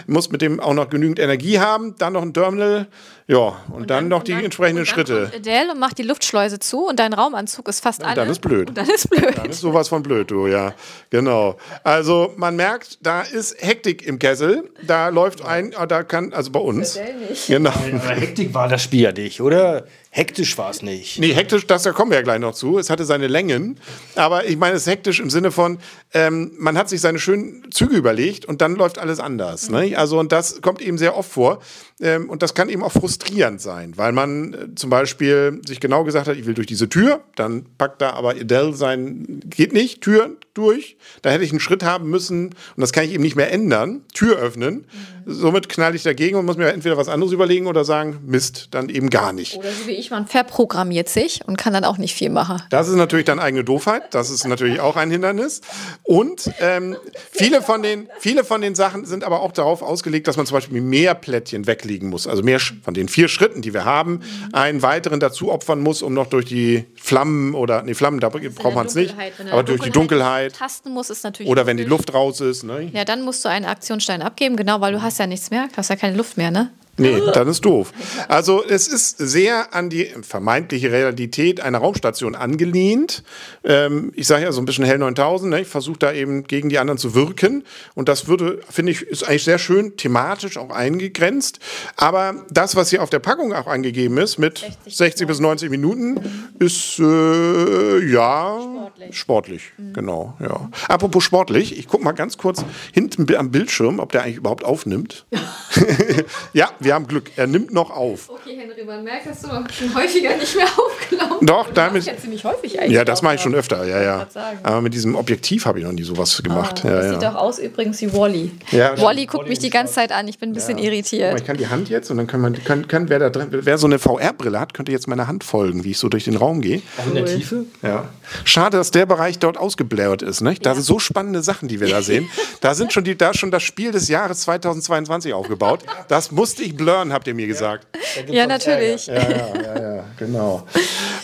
musst 0.07 0.31
mit 0.31 0.43
dem 0.43 0.61
auch 0.61 0.75
noch 0.75 0.89
genügend 0.89 1.19
Energie 1.19 1.59
haben, 1.59 1.97
dann 1.99 2.13
noch 2.13 2.23
ein 2.23 2.33
Terminal. 2.33 2.87
Ja, 3.29 3.39
und, 3.39 3.75
und 3.75 3.91
dann, 3.91 4.05
dann, 4.05 4.09
noch 4.09 4.23
die 4.23 4.33
dann, 4.33 4.45
entsprechenden 4.45 4.83
und 4.83 4.89
dann 4.89 4.95
Schritte. 4.95 5.31
Kommt 5.33 5.35
Adele 5.35 5.73
und 5.73 5.81
macht 5.81 5.99
die 5.99 6.05
Luftschleuse 6.05 6.61
zu 6.61 6.87
und 6.87 7.01
dein 7.01 7.13
Raumanzug 7.17 7.69
ist 7.69 7.81
fast 7.81 8.05
alle. 8.05 8.15
Dann 8.15 8.29
ist 8.29 8.41
blöd. 8.41 8.69
Und 8.69 8.79
dann 8.79 8.89
ist 8.89 9.09
blöd. 9.09 9.37
Dann 9.37 9.51
ist 9.51 9.61
sowas 9.61 9.89
von 9.89 10.03
blöd, 10.03 10.31
du, 10.31 10.47
ja. 10.47 10.75
Genau. 11.11 11.57
Also 11.83 12.33
man 12.37 12.57
merkt, 12.57 12.99
da 13.03 13.23
ist 13.23 13.57
Hektik 13.61 14.07
im 14.07 14.19
Kessel. 14.19 14.71
Da 14.87 15.09
läuft 15.09 15.45
ein, 15.45 15.75
da 15.89 16.03
kann, 16.03 16.33
also 16.33 16.51
bei 16.51 16.61
uns. 16.61 16.99
Genau. 17.47 17.71
Aber 17.71 18.15
Hektik 18.15 18.55
war 18.55 18.69
das 18.69 18.83
Spiel 18.83 19.03
ja 19.03 19.13
nicht, 19.13 19.41
oder? 19.41 19.85
Hektisch 20.17 20.57
war 20.57 20.71
es 20.71 20.81
nicht. 20.81 21.19
Nee, 21.19 21.35
hektisch, 21.35 21.67
das 21.67 21.83
da 21.83 21.93
kommen 21.93 22.11
wir 22.11 22.17
ja 22.17 22.23
gleich 22.23 22.39
noch 22.39 22.55
zu. 22.55 22.79
Es 22.79 22.89
hatte 22.89 23.05
seine 23.05 23.27
Längen. 23.27 23.79
Aber 24.15 24.47
ich 24.47 24.57
meine, 24.57 24.77
es 24.77 24.87
ist 24.87 24.91
hektisch 24.91 25.21
im 25.21 25.29
Sinne 25.29 25.51
von, 25.51 25.77
ähm, 26.15 26.53
man 26.57 26.79
hat 26.79 26.89
sich 26.89 27.03
seine 27.03 27.19
schönen 27.19 27.71
Züge 27.71 27.97
überlegt 27.97 28.47
und 28.47 28.63
dann 28.63 28.77
läuft 28.77 28.99
alles 28.99 29.21
anders. 29.21 29.69
Ne? 29.69 29.95
Also, 29.95 30.19
und 30.19 30.33
das 30.33 30.63
kommt 30.63 30.81
eben 30.81 30.97
sehr 30.97 31.19
oft 31.19 31.31
vor. 31.31 31.59
Ähm, 32.01 32.31
und 32.31 32.43
das 32.43 32.55
kann 32.55 32.71
eben 32.71 32.83
auch 32.83 32.93
frustrierend 32.93 33.61
sein, 33.61 33.99
weil 33.99 34.13
man 34.13 34.55
äh, 34.55 34.75
zum 34.75 34.89
Beispiel 34.89 35.61
sich 35.67 35.81
genau 35.81 36.05
gesagt 36.05 36.29
hat, 36.29 36.37
ich 36.39 36.47
will 36.47 36.55
durch 36.55 36.67
diese 36.67 36.89
Tür, 36.89 37.21
dann 37.37 37.67
packt 37.77 38.01
da 38.01 38.11
aber 38.11 38.31
Adele 38.31 38.75
sein, 38.75 39.41
geht 39.49 39.75
nicht, 39.75 40.01
Tür 40.01 40.31
durch. 40.53 40.97
Da 41.23 41.31
hätte 41.31 41.45
ich 41.45 41.51
einen 41.51 41.61
Schritt 41.61 41.83
haben 41.83 42.11
müssen 42.11 42.49
und 42.49 42.81
das 42.81 42.93
kann 42.93 43.05
ich 43.05 43.13
eben 43.13 43.23
nicht 43.23 43.37
mehr 43.37 43.51
ändern. 43.51 44.03
Tür 44.15 44.37
öffnen. 44.37 44.87
Mhm. 45.25 45.33
Somit 45.33 45.69
knall 45.69 45.95
ich 45.95 46.03
dagegen 46.03 46.37
und 46.37 46.47
muss 46.47 46.57
mir 46.57 46.69
entweder 46.69 46.97
was 46.97 47.09
anderes 47.09 47.33
überlegen 47.33 47.67
oder 47.67 47.85
sagen, 47.85 48.21
Mist, 48.27 48.69
dann 48.73 48.89
eben 48.89 49.11
gar 49.11 49.33
nicht. 49.33 49.57
Oder 49.57 49.71
so 49.71 49.87
wie 49.87 49.93
ich 49.93 50.06
ich, 50.07 50.11
man 50.11 50.27
verprogrammiert 50.27 51.09
sich 51.09 51.41
und 51.47 51.57
kann 51.57 51.73
dann 51.73 51.85
auch 51.85 51.99
nicht 51.99 52.15
viel 52.15 52.31
machen. 52.31 52.63
Das 52.71 52.89
ist 52.89 52.95
natürlich 52.95 53.25
dann 53.25 53.39
eigene 53.39 53.65
Doofheit. 53.65 54.15
Das 54.15 54.31
ist 54.31 54.47
natürlich 54.47 54.81
auch 54.81 54.97
ein 54.97 55.11
Hindernis. 55.11 55.61
Und 56.03 56.51
ähm, 56.61 56.97
viele, 57.31 57.63
von 57.63 57.83
den, 57.83 58.09
viele 58.19 58.45
von 58.45 58.61
den 58.61 58.75
Sachen 58.75 59.05
sind 59.05 59.25
aber 59.25 59.41
auch 59.41 59.53
darauf 59.53 59.83
ausgelegt, 59.83 60.29
dass 60.29 60.37
man 60.37 60.47
zum 60.47 60.57
Beispiel 60.57 60.81
mehr 60.81 61.15
Plättchen 61.15 61.67
weglegen 61.67 62.09
muss. 62.09 62.27
Also 62.27 62.43
mehr 62.43 62.61
von 62.61 62.95
den 62.95 63.09
vier 63.09 63.29
Schritten, 63.29 63.63
die 63.63 63.75
wir 63.75 63.85
haben, 63.85 64.21
einen 64.53 64.83
weiteren 64.83 65.21
dazu 65.21 65.51
opfern 65.51 65.81
muss, 65.81 66.03
um 66.03 66.15
noch 66.15 66.27
durch 66.27 66.47
die 66.47 66.85
Flammen 66.95 67.55
oder, 67.55 67.83
nee, 67.83 67.95
Flammen, 67.95 68.21
da 68.21 68.29
braucht 68.29 68.75
man 68.75 68.87
es 68.87 68.95
nicht, 68.95 69.15
aber 69.51 69.63
durch 69.63 69.81
die 69.81 69.91
Dunkelheit. 69.91 70.55
Tasten 70.55 70.91
muss 70.91 71.11
es 71.11 71.23
natürlich. 71.23 71.51
Oder 71.51 71.67
wenn 71.67 71.77
die 71.77 71.85
Luft 71.85 72.15
raus 72.15 72.41
ist. 72.41 72.63
Ne? 72.63 72.91
Ja, 72.93 73.05
dann 73.05 73.23
musst 73.23 73.45
du 73.45 73.49
einen 73.49 73.67
Aktionsstein 73.67 74.23
abgeben, 74.23 74.57
genau, 74.57 74.81
weil 74.81 74.93
du 74.93 75.03
hast 75.03 75.19
ja 75.19 75.27
nichts 75.27 75.51
mehr, 75.51 75.69
du 75.69 75.77
hast 75.77 75.91
ja 75.91 75.97
keine 75.97 76.17
Luft 76.17 76.37
mehr, 76.37 76.51
ne? 76.51 76.71
Nee, 76.99 77.21
dann 77.33 77.49
ist 77.49 77.65
doof. 77.65 77.93
Also 78.29 78.65
es 78.65 78.89
ist 78.89 79.19
sehr 79.19 79.75
an 79.75 79.91
die 79.91 80.07
vermeintliche 80.23 80.91
Realität 80.91 81.61
einer 81.61 81.79
Raumstation 81.79 82.35
angelehnt. 82.35 83.23
Ähm, 83.65 84.13
ich 84.15 84.27
sage 84.27 84.45
ja 84.45 84.53
so 84.53 84.61
ein 84.61 84.65
bisschen 84.65 84.85
Hell 84.85 84.99
9000, 84.99 85.51
ne? 85.51 85.61
ich 85.61 85.69
versuche 85.69 85.99
da 85.99 86.13
eben 86.13 86.45
gegen 86.45 86.69
die 86.69 86.79
anderen 86.79 86.99
zu 86.99 87.15
wirken. 87.15 87.65
Und 87.95 88.09
das 88.09 88.29
würde, 88.29 88.61
finde 88.71 88.93
ich, 88.93 89.03
ist 89.03 89.29
eigentlich 89.29 89.45
sehr 89.45 89.59
schön 89.59 89.97
thematisch 89.97 90.57
auch 90.57 90.71
eingegrenzt. 90.71 91.59
Aber 91.97 92.45
das, 92.51 92.77
was 92.77 92.91
hier 92.91 93.03
auf 93.03 93.11
der 93.11 93.19
Packung 93.19 93.53
auch 93.53 93.67
angegeben 93.67 94.19
ist, 94.19 94.39
mit 94.39 94.59
60, 94.59 95.17
60 95.17 95.27
bis 95.27 95.41
90 95.41 95.71
Minuten, 95.71 96.21
ist 96.59 96.99
äh, 96.99 97.99
ja 98.11 98.59
sportlich. 98.61 99.19
sportlich. 99.19 99.73
Mhm. 99.77 99.93
Genau, 99.93 100.37
ja. 100.41 100.71
Apropos 100.89 101.25
sportlich, 101.25 101.79
ich 101.79 101.89
gucke 101.89 102.05
mal 102.05 102.13
ganz 102.13 102.39
kurz 102.39 102.65
hinten 102.93 103.33
am 103.35 103.51
Bildschirm, 103.51 103.99
ob 103.99 104.13
der 104.13 104.23
eigentlich 104.23 104.37
überhaupt 104.37 104.65
aufnimmt. 104.65 105.27
ja, 106.53 106.71
wir 106.87 106.95
haben 106.95 107.07
Glück. 107.07 107.33
Er 107.37 107.47
nimmt 107.47 107.75
noch 107.75 107.91
auf. 107.91 108.31
Okay, 108.31 108.57
Henry, 108.57 108.85
man 108.85 109.03
merkt, 109.03 109.27
dass 109.27 109.43
du 109.43 109.49
schon 109.49 109.95
häufiger 109.95 110.37
nicht 110.37 110.55
mehr 110.55 110.67
aufgenommen 110.87 111.45
Doch, 111.45 111.73
damit. 111.73 111.99
Das 111.99 112.07
ja 112.07 112.17
ziemlich 112.17 112.45
häufig 112.45 112.79
eigentlich. 112.79 112.93
Ja, 112.93 113.05
das 113.05 113.23
mache 113.23 113.35
ich 113.35 113.41
schon 113.41 113.55
öfter, 113.55 113.85
ja, 113.85 114.01
ja. 114.01 114.27
Aber 114.63 114.81
mit 114.81 114.95
diesem 114.95 115.17
Objektiv 115.17 115.67
habe 115.67 115.81
ich 115.81 115.85
noch 115.85 115.93
nie 115.93 116.05
sowas 116.05 116.41
gemacht. 116.43 116.83
Ah, 116.85 116.89
ja, 116.89 116.95
das 116.95 117.05
ja. 117.05 117.13
sieht 117.13 117.23
doch 117.23 117.35
aus 117.35 117.59
übrigens 117.59 118.01
wie 118.01 118.13
Wally. 118.13 118.53
Ja, 118.71 119.01
Wally 119.01 119.27
guckt 119.27 119.49
mich 119.49 119.59
die 119.59 119.71
ganze 119.71 119.95
Zeit 119.95 120.13
an. 120.13 120.29
Ich 120.29 120.39
bin 120.39 120.51
ein 120.51 120.55
bisschen 120.55 120.79
irritiert. 120.79 121.33
Mal, 121.33 121.41
ich 121.41 121.45
kann 121.45 121.57
die 121.57 121.69
Hand 121.69 121.89
jetzt 121.89 122.11
und 122.11 122.19
dann 122.19 122.29
kann 122.29 122.41
man, 122.41 122.53
kann, 122.65 122.87
kann 122.87 123.09
wer 123.09 123.19
da 123.19 123.31
drin, 123.31 123.49
wer 123.51 123.79
so 123.79 123.87
eine 123.87 123.99
VR-Brille 123.99 124.61
hat, 124.61 124.73
könnte 124.73 124.93
jetzt 124.93 125.09
meine 125.09 125.27
Hand 125.27 125.43
folgen, 125.43 125.83
wie 125.83 125.91
ich 125.91 125.99
so 125.99 126.09
durch 126.09 126.25
den 126.25 126.37
Raum 126.37 126.61
gehe. 126.61 126.83
Auch 126.99 127.09
in 127.09 127.15
der 127.15 127.27
Tiefe? 127.27 127.65
Ja. 127.83 128.09
Schade, 128.45 128.77
dass 128.77 128.93
der 128.93 129.07
Bereich 129.07 129.39
dort 129.41 129.59
ausgeblärt 129.59 130.23
ist. 130.23 130.41
Ne? 130.41 130.55
Da 130.55 130.75
sind 130.75 130.85
so 130.85 130.99
spannende 130.99 131.43
Sachen, 131.43 131.69
die 131.69 131.81
wir 131.81 131.89
da 131.89 132.03
sehen. 132.03 132.29
da 132.61 132.75
sind 132.75 132.93
schon 132.93 133.05
die, 133.05 133.17
da 133.17 133.35
schon 133.35 133.51
das 133.51 133.63
Spiel 133.63 133.91
des 133.91 134.09
Jahres 134.09 134.43
2022 134.43 135.33
aufgebaut. 135.35 135.81
Das 136.09 136.31
musste 136.31 136.63
ich 136.63 136.76
blurren, 136.77 137.13
habt 137.13 137.27
ihr 137.27 137.35
mir 137.35 137.47
gesagt 137.47 137.57
gesagt. 137.57 137.87
Ja, 138.29 138.47
natürlich. 138.47 139.07
Ja, 139.07 139.15
ja, 139.15 139.55
ja, 139.63 139.95
ja, 139.97 140.05
genau. 140.19 140.67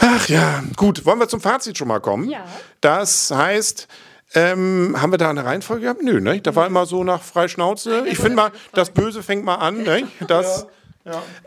Ach 0.01 0.29
ja, 0.29 0.63
gut. 0.77 1.05
Wollen 1.05 1.19
wir 1.19 1.29
zum 1.29 1.41
Fazit 1.41 1.77
schon 1.79 1.89
mal 1.89 2.01
kommen? 2.01 2.29
Ja. 2.29 2.45
Das 2.81 3.31
heißt, 3.31 3.89
ähm, 4.35 4.97
haben 5.01 5.13
wir 5.13 5.19
da 5.19 5.31
eine 5.31 5.45
Reihenfolge 5.45 5.83
gehabt? 5.83 6.03
Nö, 6.03 6.21
ne? 6.21 6.41
Da 6.41 6.55
war 6.55 6.67
immer 6.67 6.87
so 6.87 7.05
nach 7.05 7.23
Freischnauze. 7.23 8.05
Ich 8.07 8.17
finde 8.19 8.37
mal, 8.37 8.51
das 8.73 8.91
Böse 8.91 9.23
fängt 9.23 9.45
mal 9.45 9.57
an, 9.57 9.83
ne? 9.83 10.09
Das. 10.27 10.67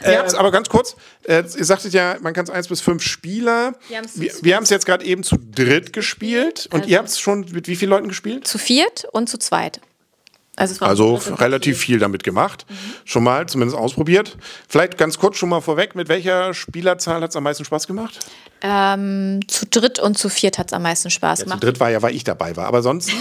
Äh, 0.04 0.18
aber 0.36 0.52
ganz 0.52 0.68
kurz, 0.68 0.98
äh, 1.24 1.42
ihr 1.58 1.64
sagtet 1.64 1.94
ja, 1.94 2.18
man 2.20 2.34
kann 2.34 2.44
es 2.44 2.50
1 2.50 2.68
bis 2.68 2.82
5 2.82 3.02
Spieler. 3.02 3.74
Wir 4.42 4.56
haben 4.58 4.64
es 4.64 4.70
jetzt 4.70 4.86
gerade 4.86 5.06
eben 5.06 5.24
zu 5.24 5.38
dritt 5.38 5.94
gespielt. 5.94 6.68
Und 6.72 6.82
Also- 6.82 6.90
ihr 6.90 6.98
habt 6.98 7.08
es 7.08 7.20
schon 7.20 7.46
mit 7.52 7.68
wie 7.70 7.78
vielen 7.78 7.92
Leuten 7.92 8.10
gespielt? 8.10 8.46
Zu 8.46 8.58
viert 8.58 9.08
und 9.14 9.30
zu 9.30 9.38
zweit. 9.38 9.80
Also, 10.56 10.86
Also 10.86 11.16
relativ 11.36 11.78
viel 11.80 12.00
damit 12.00 12.24
gemacht. 12.24 12.66
Schon 13.04 13.24
mal, 13.24 13.46
zumindest 13.48 13.78
ausprobiert. 13.78 14.38
Vielleicht 14.70 14.98
ganz 14.98 15.18
kurz 15.18 15.38
schon 15.38 15.50
mal 15.50 15.62
vorweg, 15.62 15.96
mit 15.96 16.08
welcher 16.08 16.54
Spielerzahl 16.54 17.22
hat 17.22 17.32
es 17.32 17.36
am 17.36 17.44
meisten 17.44 17.66
Spaß 17.66 17.88
gemacht? 17.88 18.20
Ähm, 18.68 19.42
zu 19.48 19.68
dritt 19.68 20.00
und 20.00 20.18
zu 20.18 20.28
viert 20.28 20.58
hat 20.58 20.68
es 20.68 20.74
am 20.74 20.82
meisten 20.82 21.12
Spaß 21.12 21.40
Zu 21.40 21.46
gemacht. 21.46 21.64
dritt 21.64 21.80
war 21.80 21.92
ja, 21.92 22.02
weil 22.02 22.16
ich 22.16 22.24
dabei 22.24 22.56
war. 22.56 22.66
Aber 22.66 22.82
sonst? 22.82 23.12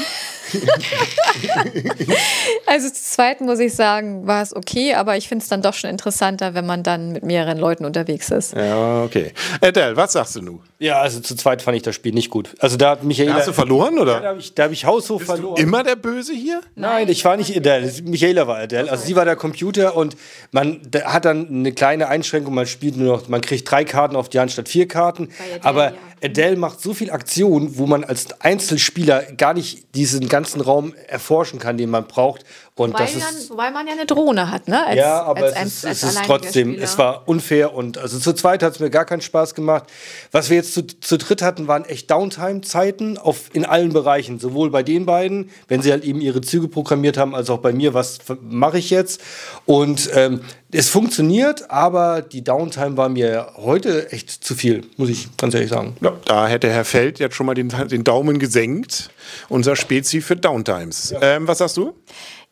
Also 2.66 2.88
zu 2.88 3.02
zweit 3.02 3.40
muss 3.40 3.58
ich 3.58 3.74
sagen, 3.74 4.26
war 4.26 4.42
es 4.42 4.54
okay, 4.54 4.94
aber 4.94 5.16
ich 5.16 5.28
finde 5.28 5.42
es 5.42 5.48
dann 5.48 5.62
doch 5.62 5.74
schon 5.74 5.90
interessanter, 5.90 6.54
wenn 6.54 6.66
man 6.66 6.82
dann 6.82 7.12
mit 7.12 7.24
mehreren 7.24 7.58
Leuten 7.58 7.84
unterwegs 7.84 8.30
ist. 8.30 8.54
Ja, 8.54 9.02
okay. 9.04 9.32
Adele, 9.60 9.96
was 9.96 10.12
sagst 10.12 10.36
du 10.36 10.42
nun? 10.42 10.60
Ja, 10.78 11.00
also 11.00 11.20
zu 11.20 11.34
zweit 11.36 11.62
fand 11.62 11.76
ich 11.76 11.82
das 11.82 11.94
Spiel 11.94 12.12
nicht 12.12 12.30
gut. 12.30 12.50
Also 12.58 12.76
da 12.76 12.90
hat 12.90 13.04
Michaela. 13.04 13.34
Hast 13.34 13.48
du 13.48 13.52
verloren, 13.52 13.98
oder? 13.98 14.14
Ja, 14.14 14.20
da 14.20 14.28
habe 14.28 14.40
ich, 14.40 14.54
da 14.54 14.64
hab 14.64 14.72
ich 14.72 14.84
haushoch 14.84 15.20
verloren. 15.20 15.60
Immer 15.60 15.82
der 15.82 15.96
Böse 15.96 16.32
hier? 16.32 16.60
Nein, 16.74 17.08
ich 17.08 17.24
war 17.24 17.36
nicht 17.36 17.56
Adele. 17.56 17.92
Michaela 18.04 18.46
war 18.46 18.58
Adele. 18.58 18.90
Also 18.90 19.04
sie 19.04 19.16
war 19.16 19.24
der 19.24 19.36
Computer 19.36 19.96
und 19.96 20.16
man 20.50 20.80
da 20.90 21.12
hat 21.12 21.24
dann 21.24 21.48
eine 21.48 21.72
kleine 21.72 22.08
Einschränkung. 22.08 22.54
Man 22.54 22.66
spielt 22.66 22.96
nur 22.96 23.16
noch, 23.16 23.28
man 23.28 23.40
kriegt 23.40 23.70
drei 23.70 23.84
Karten 23.84 24.16
auf 24.16 24.28
die 24.28 24.40
Hand 24.40 24.52
statt 24.52 24.68
vier 24.68 24.88
Karten. 24.88 25.28
Adele, 25.38 25.64
Aber 25.64 25.92
ja. 25.92 25.98
Adele 26.22 26.56
macht 26.56 26.80
so 26.80 26.94
viel 26.94 27.10
Aktion, 27.10 27.76
wo 27.76 27.86
man 27.86 28.04
als 28.04 28.40
Einzelspieler 28.40 29.22
gar 29.36 29.54
nicht 29.54 29.94
diesen 29.94 30.28
ganzen 30.28 30.60
Raum 30.60 30.94
erforschen 31.08 31.58
kann, 31.58 31.76
den 31.76 31.90
man 31.90 32.06
braucht. 32.06 32.44
Und 32.76 32.92
Wobei, 32.92 33.04
das 33.04 33.14
man, 33.14 33.34
ist 33.36 33.50
wobei 33.50 33.70
man 33.70 33.86
ja 33.86 33.92
eine 33.92 34.04
Drohne 34.04 34.50
hat, 34.50 34.66
ne? 34.66 34.84
Als, 34.84 34.96
ja, 34.96 35.22
aber 35.22 35.42
als 35.44 35.52
es 35.52 35.56
ein- 35.56 35.66
ist, 35.68 35.86
als 35.86 36.02
es 36.02 36.14
ist 36.16 36.24
trotzdem, 36.24 36.74
es 36.76 36.98
war 36.98 37.22
unfair 37.28 37.72
und 37.72 37.98
also 37.98 38.18
zu 38.18 38.32
zweit 38.32 38.64
hat 38.64 38.72
es 38.72 38.80
mir 38.80 38.90
gar 38.90 39.04
keinen 39.04 39.20
Spaß 39.20 39.54
gemacht. 39.54 39.84
Was 40.32 40.50
wir 40.50 40.56
jetzt 40.56 40.74
zu, 40.74 40.82
zu 40.84 41.16
dritt 41.16 41.40
hatten, 41.40 41.68
waren 41.68 41.84
echt 41.84 42.10
Downtime-Zeiten 42.10 43.16
auf 43.16 43.50
in 43.52 43.64
allen 43.64 43.92
Bereichen, 43.92 44.40
sowohl 44.40 44.70
bei 44.70 44.82
den 44.82 45.06
beiden, 45.06 45.50
wenn 45.68 45.82
sie 45.82 45.92
halt 45.92 46.02
eben 46.02 46.20
ihre 46.20 46.40
Züge 46.40 46.66
programmiert 46.66 47.16
haben, 47.16 47.32
als 47.36 47.48
auch 47.48 47.58
bei 47.58 47.72
mir, 47.72 47.94
was 47.94 48.18
mache 48.40 48.78
ich 48.78 48.90
jetzt? 48.90 49.20
Und 49.66 50.10
ähm, 50.12 50.40
es 50.72 50.88
funktioniert, 50.88 51.70
aber 51.70 52.22
die 52.22 52.42
Downtime 52.42 52.96
war 52.96 53.08
mir 53.08 53.52
heute 53.54 54.10
echt 54.10 54.30
zu 54.30 54.56
viel, 54.56 54.84
muss 54.96 55.10
ich 55.10 55.36
ganz 55.36 55.54
ehrlich 55.54 55.70
sagen. 55.70 55.96
Ja, 56.00 56.12
da 56.24 56.48
hätte 56.48 56.68
Herr 56.70 56.84
Feld 56.84 57.20
jetzt 57.20 57.36
schon 57.36 57.46
mal 57.46 57.54
den, 57.54 57.68
den 57.68 58.02
Daumen 58.02 58.40
gesenkt. 58.40 59.10
Unser 59.48 59.76
Spezi 59.76 60.20
für 60.20 60.34
Downtimes. 60.34 61.14
Ähm, 61.20 61.46
was 61.46 61.58
sagst 61.58 61.76
du? 61.76 61.94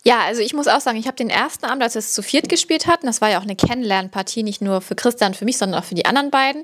Ja, 0.05 0.19
also 0.25 0.41
ich 0.41 0.53
muss 0.53 0.67
auch 0.67 0.81
sagen, 0.81 0.97
ich 0.97 1.07
habe 1.07 1.15
den 1.15 1.29
ersten 1.29 1.65
Abend, 1.65 1.81
als 1.81 1.95
wir 1.95 1.99
es 1.99 2.11
zu 2.11 2.21
viert 2.21 2.49
gespielt 2.49 2.87
hatten, 2.87 3.05
das 3.05 3.21
war 3.21 3.29
ja 3.29 3.39
auch 3.39 3.43
eine 3.43 3.55
Kennenlernpartie, 3.55 4.43
nicht 4.43 4.61
nur 4.61 4.81
für 4.81 4.95
Christian, 4.95 5.33
für 5.33 5.45
mich, 5.45 5.57
sondern 5.57 5.79
auch 5.79 5.85
für 5.85 5.95
die 5.95 6.05
anderen 6.05 6.29
beiden. 6.29 6.63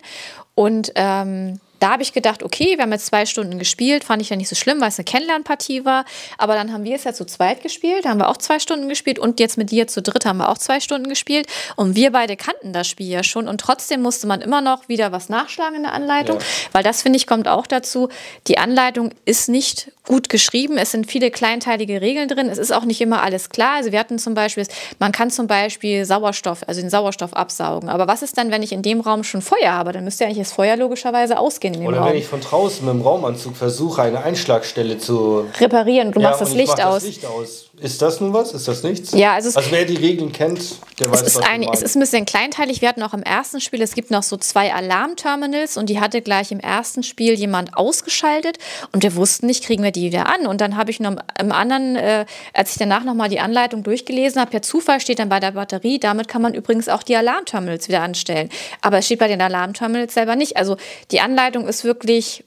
Und 0.56 0.92
ähm, 0.96 1.62
da 1.80 1.92
habe 1.92 2.04
ich 2.04 2.14
gedacht, 2.14 2.44
okay, 2.44 2.78
wir 2.78 2.84
haben 2.84 2.92
jetzt 2.92 3.08
zwei 3.08 3.26
Stunden 3.26 3.60
gespielt, 3.60 4.04
fand 4.04 4.22
ich 4.22 4.30
ja 4.30 4.36
nicht 4.36 4.50
so 4.50 4.56
schlimm, 4.56 4.82
weil 4.82 4.90
es 4.90 5.00
eine 5.00 5.06
Kennenlernpartie 5.06 5.86
war. 5.86 6.06
Aber 6.38 6.56
dann 6.56 6.74
haben 6.74 6.84
wir 6.84 6.96
es 6.96 7.04
ja 7.04 7.14
zu 7.14 7.26
zweit 7.26 7.64
gespielt, 7.64 8.06
da 8.06 8.10
haben 8.10 8.20
wir 8.20 8.30
auch 8.30 8.38
zwei 8.38 8.60
Stunden 8.60 8.90
gespielt 8.90 9.20
und 9.20 9.40
jetzt 9.40 9.58
mit 9.58 9.72
dir 9.72 9.88
zu 9.88 10.02
dritt 10.02 10.26
haben 10.26 10.38
wir 10.38 10.50
auch 10.50 10.58
zwei 10.58 10.80
Stunden 10.80 11.10
gespielt. 11.10 11.48
Und 11.76 11.96
wir 11.96 12.12
beide 12.12 12.36
kannten 12.36 12.74
das 12.74 12.88
Spiel 12.88 13.08
ja 13.08 13.24
schon 13.24 13.48
und 13.48 13.62
trotzdem 13.62 14.02
musste 14.02 14.28
man 14.28 14.42
immer 14.42 14.62
noch 14.62 14.90
wieder 14.90 15.12
was 15.12 15.30
nachschlagen 15.30 15.76
in 15.76 15.84
der 15.84 15.94
Anleitung, 15.94 16.40
weil 16.72 16.84
das 16.84 17.02
finde 17.02 17.18
ich 17.18 17.28
kommt 17.28 17.48
auch 17.48 17.68
dazu. 17.68 18.10
Die 18.48 18.58
Anleitung 18.58 19.12
ist 19.26 19.50
nicht 19.50 19.92
gut 20.10 20.28
geschrieben, 20.30 20.78
es 20.78 20.92
sind 20.92 21.10
viele 21.10 21.30
kleinteilige 21.30 22.02
Regeln 22.02 22.28
drin, 22.28 22.50
es 22.50 22.58
ist 22.58 22.72
auch 22.72 22.84
nicht 22.84 23.00
immer 23.00 23.22
alles 23.22 23.50
klar. 23.50 23.76
Also 23.76 23.92
wir 23.92 24.00
hatten 24.00 24.18
zum 24.18 24.34
Beispiel, 24.34 24.66
man 24.98 25.12
kann 25.12 25.30
zum 25.30 25.46
Beispiel 25.48 26.04
Sauerstoff, 26.04 26.64
also 26.68 26.82
den 26.82 26.90
Sauerstoff 26.90 27.34
absaugen. 27.34 27.90
Aber 27.90 28.08
was 28.08 28.24
ist 28.24 28.38
dann, 28.38 28.50
wenn 28.50 28.64
ich 28.64 28.72
in 28.72 28.82
dem 28.82 29.02
Raum 29.02 29.24
schon 29.24 29.44
Feuer 29.44 29.72
habe? 29.72 29.92
Dann 29.92 30.04
müsste 30.04 30.24
ja 30.24 30.30
eigentlich 30.30 30.48
das 30.48 30.54
Feuer 30.54 30.76
logischerweise 30.78 31.38
ausgehen 31.38 31.69
in 31.74 31.82
dem 31.82 31.88
Oder 31.88 32.00
Raum. 32.00 32.10
wenn 32.10 32.16
ich 32.18 32.26
von 32.28 32.42
draußen 32.42 32.86
mit 32.86 32.94
dem 32.94 33.02
Raumanzug 33.02 33.56
versuche, 33.56 34.02
eine 34.02 34.24
Einschlagstelle 34.24 34.98
zu 34.98 35.46
reparieren, 35.60 36.12
du 36.12 36.20
machst 36.20 36.40
Ja, 36.42 36.46
das 36.46 36.54
und 36.54 36.60
ich 36.60 36.68
Licht 36.68 36.78
mach 36.80 36.86
aus. 36.86 36.96
Das 36.96 37.04
Licht 37.04 37.26
aus. 37.26 37.69
Ist 37.82 38.02
das 38.02 38.20
nun 38.20 38.34
was? 38.34 38.54
Ist 38.54 38.68
das 38.68 38.84
nichts? 38.84 39.12
Ja, 39.14 39.34
also 39.34 39.58
also 39.58 39.72
wer 39.72 39.86
die 39.86 39.96
Regeln 39.96 40.32
kennt, 40.32 40.76
der 41.00 41.10
weiß, 41.10 41.22
Es 41.22 41.28
ist, 41.28 41.36
was 41.38 41.46
ein, 41.46 41.64
es 41.64 41.82
ist 41.82 41.96
ein 41.96 42.02
bisschen 42.02 42.26
kleinteilig. 42.26 42.82
Wir 42.82 42.90
hatten 42.90 43.04
auch 43.04 43.14
im 43.14 43.24
ersten 43.24 43.62
Spiel, 43.62 43.82
es 43.82 43.94
gibt 43.96 44.12
noch 44.12 44.24
so 44.24 44.38
zwei 44.38 44.74
Alarmterminals 44.74 45.78
und 45.78 45.90
die 45.90 46.00
hatte 46.00 46.22
gleich 46.22 46.52
im 46.52 46.60
ersten 46.60 47.04
Spiel 47.04 47.34
jemand 47.34 47.78
ausgeschaltet 47.78 48.58
und 48.92 49.04
wir 49.04 49.16
wussten 49.16 49.46
nicht, 49.46 49.64
kriegen 49.64 49.84
wir 49.84 49.92
die 49.92 50.04
wieder 50.04 50.28
an. 50.28 50.46
Und 50.46 50.62
dann 50.62 50.76
habe 50.76 50.92
ich 50.92 51.00
noch 51.00 51.16
im 51.40 51.52
anderen, 51.52 51.96
äh, 51.96 52.26
als 52.54 52.72
ich 52.74 52.78
danach 52.78 53.04
nochmal 53.04 53.30
die 53.30 53.40
Anleitung 53.40 53.84
durchgelesen 53.84 54.42
habe, 54.42 54.52
per 54.52 54.62
Zufall 54.62 55.00
steht 55.00 55.20
dann 55.20 55.30
bei 55.30 55.40
der 55.40 55.52
Batterie, 55.52 56.00
damit 56.00 56.28
kann 56.28 56.42
man 56.42 56.54
übrigens 56.54 56.90
auch 56.90 57.04
die 57.04 57.16
Alarmterminals 57.16 57.88
wieder 57.88 58.02
anstellen. 58.02 58.50
Aber 58.82 58.98
es 58.98 59.06
steht 59.06 59.20
bei 59.20 59.28
den 59.28 59.42
Alarmterminals 59.42 60.14
selber 60.14 60.36
nicht. 60.36 60.58
Also 60.58 60.78
die 61.12 61.22
Anleitung 61.22 61.68
ist 61.68 61.84
wirklich 61.84 62.44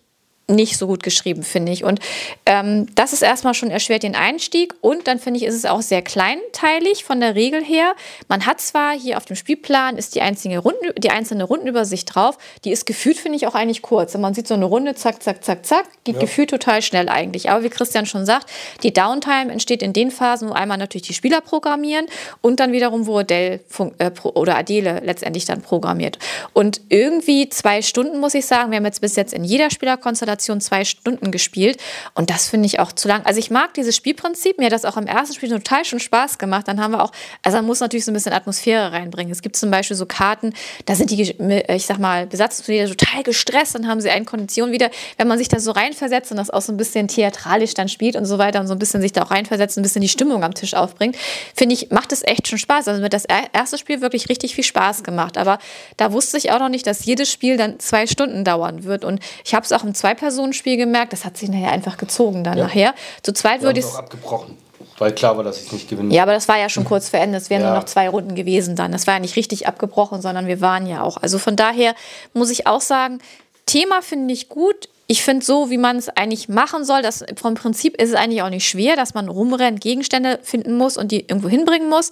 nicht 0.48 0.76
so 0.76 0.86
gut 0.86 1.02
geschrieben, 1.02 1.42
finde 1.42 1.72
ich. 1.72 1.84
Und 1.84 2.00
ähm, 2.46 2.86
das 2.94 3.12
ist 3.12 3.22
erstmal 3.22 3.54
schon 3.54 3.70
erschwert 3.70 4.02
den 4.02 4.16
Einstieg. 4.16 4.74
Und 4.80 5.06
dann 5.06 5.18
finde 5.18 5.38
ich, 5.38 5.46
ist 5.46 5.54
es 5.54 5.64
auch 5.64 5.82
sehr 5.82 6.02
kleinteilig 6.02 7.04
von 7.04 7.20
der 7.20 7.34
Regel 7.34 7.62
her. 7.64 7.94
Man 8.28 8.44
hat 8.44 8.60
zwar 8.60 8.92
hier 8.92 9.16
auf 9.16 9.24
dem 9.24 9.36
Spielplan 9.36 9.96
ist 9.96 10.14
die 10.14 10.20
einzelne, 10.20 10.58
Runden, 10.58 10.92
die 10.98 11.10
einzelne 11.10 11.44
Rundenübersicht 11.44 12.12
drauf. 12.12 12.38
Die 12.64 12.72
ist 12.72 12.86
gefühlt, 12.86 13.18
finde 13.18 13.36
ich, 13.36 13.46
auch 13.46 13.54
eigentlich 13.54 13.82
kurz. 13.82 14.14
Und 14.14 14.20
man 14.20 14.34
sieht 14.34 14.48
so 14.48 14.54
eine 14.54 14.64
Runde, 14.64 14.94
zack, 14.94 15.22
zack, 15.22 15.44
zack, 15.44 15.64
zack. 15.64 15.86
Geht 16.04 16.18
gefühlt 16.18 16.50
total 16.50 16.82
schnell 16.82 17.08
eigentlich. 17.08 17.50
Aber 17.50 17.62
wie 17.62 17.70
Christian 17.70 18.06
schon 18.06 18.26
sagt, 18.26 18.50
die 18.82 18.92
Downtime 18.92 19.52
entsteht 19.52 19.82
in 19.82 19.92
den 19.92 20.10
Phasen, 20.10 20.48
wo 20.48 20.52
einmal 20.52 20.78
natürlich 20.78 21.06
die 21.06 21.14
Spieler 21.14 21.40
programmieren 21.40 22.06
und 22.40 22.58
dann 22.58 22.72
wiederum, 22.72 23.06
wo 23.06 23.18
Adele 23.18 23.60
äh, 23.98 24.10
oder 24.24 24.56
Adele 24.56 25.00
letztendlich 25.04 25.44
dann 25.44 25.62
programmiert. 25.62 26.18
Und 26.52 26.80
irgendwie 26.88 27.48
zwei 27.48 27.80
Stunden, 27.80 28.18
muss 28.18 28.34
ich 28.34 28.46
sagen. 28.46 28.72
Wir 28.72 28.78
haben 28.78 28.84
jetzt 28.84 29.00
bis 29.00 29.16
jetzt 29.16 29.32
in 29.32 29.44
jeder 29.44 29.70
Spielerkonstellation 29.70 30.31
zwei 30.60 30.84
Stunden 30.84 31.30
gespielt. 31.30 31.80
Und 32.14 32.30
das 32.30 32.48
finde 32.48 32.66
ich 32.66 32.80
auch 32.80 32.92
zu 32.92 33.08
lang. 33.08 33.24
Also 33.24 33.38
ich 33.38 33.50
mag 33.50 33.74
dieses 33.74 33.96
Spielprinzip. 33.96 34.58
Mir 34.58 34.66
hat 34.66 34.72
das 34.72 34.84
auch 34.84 34.96
im 34.96 35.06
ersten 35.06 35.34
Spiel 35.34 35.48
total 35.48 35.84
schon 35.84 36.00
Spaß 36.00 36.38
gemacht. 36.38 36.68
Dann 36.68 36.80
haben 36.80 36.92
wir 36.92 37.02
auch, 37.02 37.12
also 37.42 37.58
man 37.58 37.66
muss 37.66 37.80
natürlich 37.80 38.04
so 38.04 38.10
ein 38.10 38.14
bisschen 38.14 38.32
Atmosphäre 38.32 38.92
reinbringen. 38.92 39.32
Es 39.32 39.42
gibt 39.42 39.56
zum 39.56 39.70
Beispiel 39.70 39.96
so 39.96 40.06
Karten, 40.06 40.52
da 40.86 40.94
sind 40.94 41.10
die, 41.10 41.22
ich 41.22 41.86
sag 41.86 41.98
mal, 41.98 42.26
Besatzungsmitglieder 42.26 42.96
total 42.96 43.22
gestresst. 43.22 43.74
Dann 43.74 43.88
haben 43.88 44.00
sie 44.00 44.10
eine 44.10 44.24
Kondition 44.24 44.72
wieder. 44.72 44.90
Wenn 45.18 45.28
man 45.28 45.38
sich 45.38 45.48
da 45.48 45.58
so 45.58 45.70
reinversetzt 45.72 46.30
und 46.30 46.36
das 46.36 46.50
auch 46.50 46.62
so 46.62 46.72
ein 46.72 46.76
bisschen 46.76 47.08
theatralisch 47.08 47.74
dann 47.74 47.88
spielt 47.88 48.16
und 48.16 48.24
so 48.24 48.38
weiter 48.38 48.60
und 48.60 48.66
so 48.66 48.74
ein 48.74 48.78
bisschen 48.78 49.00
sich 49.00 49.12
da 49.12 49.22
auch 49.22 49.30
reinversetzt, 49.30 49.76
ein 49.78 49.82
bisschen 49.82 50.02
die 50.02 50.08
Stimmung 50.08 50.44
am 50.44 50.54
Tisch 50.54 50.74
aufbringt, 50.74 51.16
finde 51.54 51.74
ich, 51.74 51.90
macht 51.90 52.12
es 52.12 52.22
echt 52.22 52.48
schon 52.48 52.58
Spaß. 52.58 52.88
Also 52.88 53.00
mir 53.00 53.06
hat 53.06 53.12
das 53.12 53.24
er- 53.24 53.52
erste 53.52 53.78
Spiel 53.78 54.00
wirklich 54.00 54.28
richtig 54.28 54.54
viel 54.54 54.64
Spaß 54.64 55.02
gemacht. 55.02 55.36
Aber 55.38 55.58
da 55.96 56.12
wusste 56.12 56.38
ich 56.38 56.52
auch 56.52 56.58
noch 56.58 56.68
nicht, 56.68 56.86
dass 56.86 57.04
jedes 57.04 57.30
Spiel 57.30 57.56
dann 57.56 57.78
zwei 57.78 58.06
Stunden 58.06 58.44
dauern 58.44 58.84
wird. 58.84 59.04
Und 59.04 59.20
ich 59.44 59.54
habe 59.54 59.64
es 59.64 59.72
auch 59.72 59.84
im 59.84 59.94
Zwei-Personen-Spiel 60.22 60.76
gemerkt, 60.76 61.12
das 61.12 61.24
hat 61.24 61.36
sich 61.36 61.48
nachher 61.48 61.72
einfach 61.72 61.96
gezogen 61.96 62.44
dann 62.44 62.58
nachher. 62.58 62.94
Zu 63.22 63.32
zweit 63.32 63.62
würde 63.62 63.80
ich 63.80 63.86
es 63.86 63.92
auch 63.94 63.98
abgebrochen, 63.98 64.56
weil 64.98 65.12
klar 65.12 65.36
war, 65.36 65.42
dass 65.44 65.60
ich 65.62 65.72
nicht 65.72 65.88
gewinne. 65.88 66.14
ja, 66.14 66.22
aber 66.22 66.32
das 66.32 66.46
war 66.48 66.58
ja 66.58 66.68
schon 66.68 66.84
kurz 66.84 67.08
vor 67.08 67.18
Ende. 67.20 67.38
Es 67.38 67.50
wären 67.50 67.62
Ja. 67.62 67.68
nur 67.70 67.76
noch 67.78 67.84
zwei 67.84 68.08
Runden 68.08 68.34
gewesen 68.34 68.76
dann. 68.76 68.92
Das 68.92 69.06
war 69.06 69.14
ja 69.14 69.20
nicht 69.20 69.36
richtig 69.36 69.66
abgebrochen, 69.66 70.22
sondern 70.22 70.46
wir 70.46 70.60
waren 70.60 70.86
ja 70.86 71.02
auch. 71.02 71.16
Also 71.16 71.38
von 71.38 71.56
daher 71.56 71.94
muss 72.34 72.50
ich 72.50 72.66
auch 72.66 72.80
sagen, 72.80 73.18
Thema 73.66 74.00
finde 74.02 74.32
ich 74.32 74.48
gut. 74.48 74.88
Ich 75.08 75.22
finde 75.24 75.44
so, 75.44 75.68
wie 75.68 75.76
man 75.78 75.96
es 75.96 76.08
eigentlich 76.08 76.48
machen 76.48 76.84
soll, 76.84 77.02
das 77.02 77.24
vom 77.40 77.54
Prinzip 77.54 78.00
ist 78.00 78.10
es 78.10 78.14
eigentlich 78.14 78.42
auch 78.42 78.48
nicht 78.50 78.66
schwer, 78.66 78.96
dass 78.96 79.12
man 79.14 79.28
rumrennt, 79.28 79.80
Gegenstände 79.80 80.38
finden 80.42 80.76
muss 80.78 80.96
und 80.96 81.10
die 81.12 81.20
irgendwo 81.20 81.48
hinbringen 81.48 81.88
muss. 81.90 82.10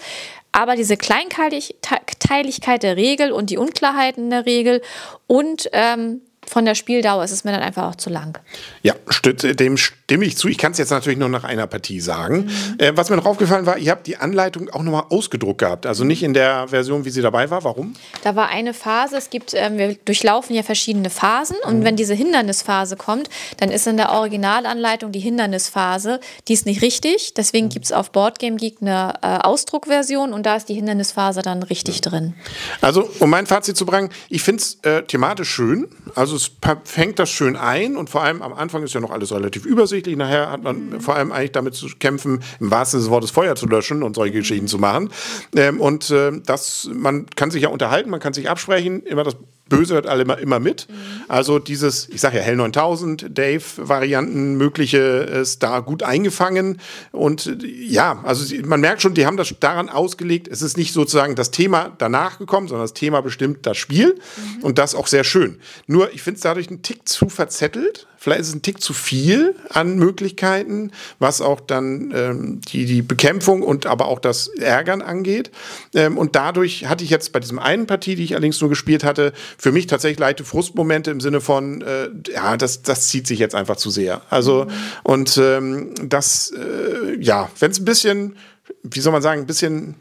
Aber 0.52 0.74
diese 0.76 0.96
Kleinteiligkeit 0.96 2.82
der 2.82 2.96
Regel 2.96 3.32
und 3.32 3.50
die 3.50 3.56
Unklarheiten 3.56 4.30
der 4.30 4.44
Regel 4.46 4.82
und 5.26 5.70
ähm, 5.72 6.20
von 6.50 6.64
der 6.64 6.74
Spieldauer 6.74 7.22
ist 7.22 7.30
es 7.30 7.44
mir 7.44 7.52
dann 7.52 7.62
einfach 7.62 7.84
auch 7.84 7.94
zu 7.94 8.10
lang. 8.10 8.36
Ja, 8.82 8.94
dem 9.24 9.76
stimme 9.76 10.24
ich 10.24 10.36
zu. 10.36 10.48
Ich 10.48 10.58
kann 10.58 10.72
es 10.72 10.78
jetzt 10.78 10.90
natürlich 10.90 11.18
nur 11.18 11.28
nach 11.28 11.44
einer 11.44 11.68
Partie 11.68 12.00
sagen. 12.00 12.50
Äh, 12.78 12.92
was 12.96 13.08
mir 13.08 13.16
noch 13.16 13.24
aufgefallen 13.24 13.66
war, 13.66 13.78
ihr 13.78 13.92
habt 13.92 14.08
die 14.08 14.16
Anleitung 14.16 14.68
auch 14.70 14.82
nochmal 14.82 15.04
ausgedruckt 15.10 15.58
gehabt. 15.58 15.86
Also 15.86 16.02
nicht 16.02 16.24
in 16.24 16.34
der 16.34 16.66
Version, 16.66 17.04
wie 17.04 17.10
sie 17.10 17.22
dabei 17.22 17.50
war. 17.50 17.62
Warum? 17.62 17.94
Da 18.24 18.34
war 18.34 18.48
eine 18.48 18.74
Phase, 18.74 19.16
es 19.16 19.30
gibt, 19.30 19.54
ähm, 19.54 19.78
wir 19.78 19.94
durchlaufen 19.94 20.56
ja 20.56 20.64
verschiedene 20.64 21.08
Phasen 21.08 21.56
und 21.64 21.84
wenn 21.84 21.94
diese 21.94 22.14
Hindernisphase 22.14 22.96
kommt, 22.96 23.28
dann 23.58 23.70
ist 23.70 23.86
in 23.86 23.96
der 23.96 24.10
Originalanleitung 24.10 25.12
die 25.12 25.20
Hindernisphase, 25.20 26.18
die 26.48 26.54
ist 26.54 26.66
nicht 26.66 26.82
richtig. 26.82 27.34
Deswegen 27.34 27.68
gibt 27.68 27.84
es 27.84 27.92
auf 27.92 28.10
Boardgame 28.10 28.56
Geek 28.56 28.78
eine 28.80 29.14
äh, 29.22 29.38
Ausdruckversion 29.38 30.32
und 30.32 30.46
da 30.46 30.56
ist 30.56 30.68
die 30.68 30.74
Hindernisphase 30.74 31.42
dann 31.42 31.62
richtig 31.62 32.00
drin. 32.00 32.34
Also, 32.80 33.08
um 33.20 33.30
mein 33.30 33.46
Fazit 33.46 33.76
zu 33.76 33.86
bringen, 33.86 34.10
ich 34.28 34.42
finde 34.42 34.62
es 34.62 34.78
äh, 34.82 35.02
thematisch 35.04 35.48
schön. 35.50 35.86
Also 36.16 36.39
es 36.40 36.50
fängt 36.84 37.18
das 37.18 37.30
schön 37.30 37.56
ein 37.56 37.96
und 37.96 38.10
vor 38.10 38.22
allem 38.22 38.42
am 38.42 38.52
Anfang 38.52 38.82
ist 38.82 38.94
ja 38.94 39.00
noch 39.00 39.10
alles 39.10 39.32
relativ 39.32 39.66
übersichtlich. 39.66 40.16
Nachher 40.16 40.50
hat 40.50 40.62
man 40.62 41.00
vor 41.00 41.16
allem 41.16 41.32
eigentlich 41.32 41.52
damit 41.52 41.74
zu 41.74 41.88
kämpfen, 41.98 42.42
im 42.60 42.70
wahrsten 42.70 43.00
Sinne 43.00 43.08
des 43.08 43.10
Wortes 43.10 43.30
Feuer 43.30 43.54
zu 43.56 43.66
löschen 43.66 44.02
und 44.02 44.16
solche 44.16 44.38
Geschichten 44.38 44.68
zu 44.68 44.78
machen. 44.78 45.10
Ähm, 45.54 45.80
und 45.80 46.10
äh, 46.10 46.32
das, 46.44 46.88
man 46.92 47.26
kann 47.36 47.50
sich 47.50 47.62
ja 47.62 47.68
unterhalten, 47.68 48.10
man 48.10 48.20
kann 48.20 48.32
sich 48.32 48.48
absprechen. 48.48 49.02
Immer 49.02 49.24
das 49.24 49.36
böse 49.70 49.94
hört 49.94 50.06
alle 50.06 50.22
immer, 50.24 50.36
immer 50.38 50.60
mit. 50.60 50.86
Also 51.28 51.58
dieses, 51.58 52.06
ich 52.10 52.20
sage 52.20 52.36
ja, 52.36 52.42
Hell 52.42 52.56
9000, 52.56 53.26
Dave-Varianten, 53.38 54.56
mögliche 54.56 54.98
ist 54.98 55.62
da 55.62 55.80
gut 55.80 56.02
eingefangen. 56.02 56.78
Und 57.12 57.46
äh, 57.46 57.66
ja, 57.66 58.20
also 58.24 58.44
sie- 58.44 58.62
man 58.62 58.80
merkt 58.82 59.00
schon, 59.00 59.14
die 59.14 59.24
haben 59.24 59.38
das 59.38 59.54
daran 59.60 59.88
ausgelegt. 59.88 60.48
Es 60.48 60.60
ist 60.60 60.76
nicht 60.76 60.92
sozusagen 60.92 61.34
das 61.36 61.50
Thema 61.50 61.92
danach 61.98 62.38
gekommen, 62.38 62.68
sondern 62.68 62.84
das 62.84 62.92
Thema 62.94 63.22
bestimmt 63.22 63.64
das 63.66 63.78
Spiel. 63.78 64.18
Und 64.60 64.76
das 64.78 64.94
auch 64.94 65.06
sehr 65.06 65.24
schön. 65.24 65.58
Nur, 65.86 66.12
ich 66.12 66.20
finde 66.22 66.36
es 66.36 66.42
dadurch 66.42 66.68
einen 66.68 66.82
Tick 66.82 67.08
zu 67.08 67.28
verzettelt. 67.28 68.06
Vielleicht 68.22 68.42
ist 68.42 68.48
es 68.48 68.54
ein 68.54 68.60
Tick 68.60 68.82
zu 68.82 68.92
viel 68.92 69.54
an 69.70 69.96
Möglichkeiten, 69.96 70.92
was 71.20 71.40
auch 71.40 71.58
dann 71.58 72.12
ähm, 72.14 72.60
die, 72.60 72.84
die 72.84 73.00
Bekämpfung 73.00 73.62
und 73.62 73.86
aber 73.86 74.08
auch 74.08 74.18
das 74.18 74.48
Ärgern 74.48 75.00
angeht. 75.00 75.50
Ähm, 75.94 76.18
und 76.18 76.36
dadurch 76.36 76.84
hatte 76.84 77.02
ich 77.02 77.08
jetzt 77.08 77.32
bei 77.32 77.40
diesem 77.40 77.58
einen 77.58 77.86
Partie, 77.86 78.16
die 78.16 78.24
ich 78.24 78.34
allerdings 78.34 78.60
nur 78.60 78.68
gespielt 78.68 79.04
hatte, 79.04 79.32
für 79.56 79.72
mich 79.72 79.86
tatsächlich 79.86 80.18
leichte 80.18 80.44
Frustmomente 80.44 81.10
im 81.10 81.22
Sinne 81.22 81.40
von, 81.40 81.80
äh, 81.80 82.10
ja, 82.30 82.58
das, 82.58 82.82
das 82.82 83.08
zieht 83.08 83.26
sich 83.26 83.38
jetzt 83.38 83.54
einfach 83.54 83.76
zu 83.76 83.88
sehr. 83.88 84.20
Also, 84.28 84.66
und 85.02 85.38
ähm, 85.38 85.94
das, 86.02 86.52
äh, 86.52 87.16
ja, 87.18 87.48
wenn 87.58 87.70
es 87.70 87.80
ein 87.80 87.86
bisschen, 87.86 88.36
wie 88.82 89.00
soll 89.00 89.12
man 89.12 89.22
sagen, 89.22 89.40
ein 89.40 89.46
bisschen 89.46 89.94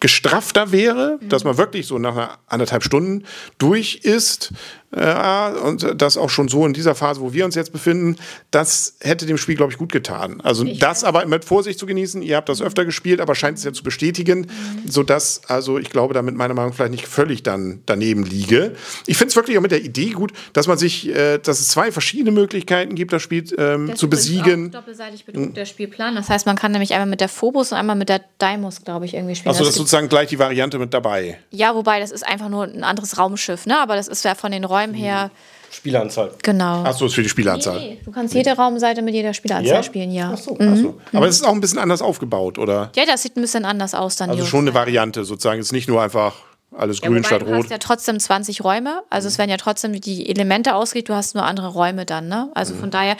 gestrafter 0.00 0.72
wäre, 0.72 1.20
dass 1.28 1.44
man 1.44 1.58
wirklich 1.58 1.86
so 1.86 1.96
nach 1.96 2.16
einer 2.16 2.38
anderthalb 2.48 2.82
Stunden 2.82 3.22
durch 3.58 4.00
ist 4.02 4.52
äh, 4.94 5.50
und 5.64 6.00
das 6.00 6.16
auch 6.16 6.30
schon 6.30 6.48
so 6.48 6.66
in 6.66 6.72
dieser 6.72 6.94
Phase, 6.94 7.20
wo 7.20 7.32
wir 7.32 7.44
uns 7.44 7.54
jetzt 7.54 7.72
befinden, 7.72 8.16
das 8.50 8.96
hätte 9.00 9.26
dem 9.26 9.38
Spiel, 9.38 9.56
glaube 9.56 9.72
ich, 9.72 9.78
gut 9.78 9.92
getan. 9.92 10.40
Also 10.42 10.64
das 10.64 11.04
aber 11.04 11.24
mit 11.26 11.44
Vorsicht 11.44 11.78
zu 11.78 11.86
genießen. 11.86 12.22
Ihr 12.22 12.36
habt 12.36 12.48
das 12.48 12.60
öfter 12.62 12.84
gespielt, 12.84 13.20
aber 13.20 13.34
scheint 13.34 13.58
es 13.58 13.64
ja 13.64 13.72
zu 13.72 13.82
bestätigen, 13.82 14.46
sodass, 14.86 15.42
also 15.48 15.78
ich 15.78 15.90
glaube, 15.90 16.14
damit 16.14 16.34
meiner 16.34 16.54
Meinung 16.54 16.70
nach 16.70 16.76
vielleicht 16.76 16.92
nicht 16.92 17.06
völlig 17.08 17.42
dann 17.42 17.82
daneben 17.86 18.24
liege. 18.24 18.74
Ich 19.06 19.16
finde 19.16 19.30
es 19.30 19.36
wirklich 19.36 19.56
auch 19.58 19.62
mit 19.62 19.70
der 19.70 19.82
Idee 19.82 20.10
gut, 20.10 20.32
dass 20.52 20.66
man 20.66 20.78
sich, 20.78 21.08
äh, 21.08 21.38
dass 21.38 21.60
es 21.60 21.68
zwei 21.68 21.90
verschiedene 21.92 22.30
Möglichkeiten 22.30 22.94
gibt, 22.94 23.12
das 23.12 23.22
Spiel 23.22 23.44
ähm, 23.58 23.88
Das 23.88 23.98
zu 23.98 24.06
ist 24.06 24.10
besiegen. 24.10 24.68
Auch 24.68 24.80
doppelseitig 24.80 25.24
bedruckt, 25.24 25.56
der 25.56 25.64
Spielplan. 25.64 26.14
Das 26.14 26.28
heißt, 26.28 26.46
man 26.46 26.56
kann 26.56 26.72
nämlich 26.72 26.92
einmal 26.92 27.06
mit 27.08 27.20
der 27.20 27.28
Phobos 27.28 27.72
und 27.72 27.78
einmal 27.78 27.96
mit 27.96 28.08
der 28.08 28.20
Daimos, 28.38 28.84
glaube 28.84 29.06
ich, 29.06 29.14
irgendwie 29.14 29.34
spielen. 29.34 29.50
Achso, 29.52 29.60
das 29.64 29.70
ist 29.70 29.74
gibt- 29.74 29.88
sozusagen 29.88 30.08
gleich 30.08 30.28
die 30.28 30.38
Variante 30.38 30.78
mit 30.78 30.92
dabei. 30.92 31.38
ja, 31.50 31.74
wobei 31.74 32.00
das 32.00 32.10
ist 32.10 32.26
einfach 32.26 32.48
nur 32.48 32.64
ein 32.64 32.84
anderes 32.84 33.18
Raumschiff, 33.18 33.66
ne? 33.66 33.78
Aber 33.80 33.96
das 33.96 34.08
ist 34.08 34.24
ja 34.24 34.34
von 34.34 34.52
den 34.52 34.64
Räumen 34.64 34.81
her 34.94 35.30
Spieleranzahl. 35.70 36.30
genau. 36.42 36.82
Achso, 36.84 37.06
ist 37.06 37.14
für 37.14 37.22
die 37.22 37.28
Spielanzahl. 37.30 37.78
Nee, 37.78 37.98
du 38.04 38.10
kannst 38.10 38.34
jede 38.34 38.52
Raumseite 38.52 39.00
mit 39.00 39.14
jeder 39.14 39.32
Spielanzahl 39.32 39.76
Ja? 39.76 39.82
spielen, 39.82 40.10
ja. 40.12 40.32
Ach 40.34 40.38
so. 40.38 40.56
Ach 40.60 40.76
so. 40.76 41.00
Aber 41.14 41.26
es 41.28 41.36
ist 41.36 41.46
auch 41.46 41.52
ein 41.54 41.60
bisschen 41.60 41.78
anders 41.78 42.02
aufgebaut, 42.02 42.58
oder? 42.58 42.90
Ja, 42.94 43.04
das 43.06 43.22
sieht 43.22 43.36
ein 43.36 43.40
bisschen 43.40 43.64
anders 43.64 43.94
aus 43.94 44.16
dann. 44.16 44.28
Also 44.30 44.44
schon 44.44 44.60
eine. 44.66 44.74
Variante 44.74 45.24
sozusagen. 45.24 45.60
Es 45.60 45.66
ist 45.68 45.72
nicht 45.72 45.88
nur 45.88 46.02
einfach 46.02 46.34
alles 46.76 47.00
Ja, 47.00 47.08
grün 47.08 47.18
wobei 47.18 47.26
statt 47.28 47.42
du 47.42 47.46
rot. 47.46 47.64
hast 47.64 47.70
ja 47.70 47.78
trotzdem 47.78 48.18
20 48.20 48.64
Räume, 48.64 49.02
also 49.10 49.28
es 49.28 49.36
werden 49.38 49.50
ja 49.50 49.58
trotzdem 49.58 49.98
die 50.00 50.28
Elemente 50.30 50.74
ausgelegt, 50.74 51.10
du 51.10 51.14
hast 51.14 51.34
nur 51.34 51.44
andere 51.44 51.68
Räume 51.68 52.06
dann, 52.06 52.28
ne? 52.28 52.50
Also 52.54 52.74
von 52.74 52.90
daher, 52.90 53.16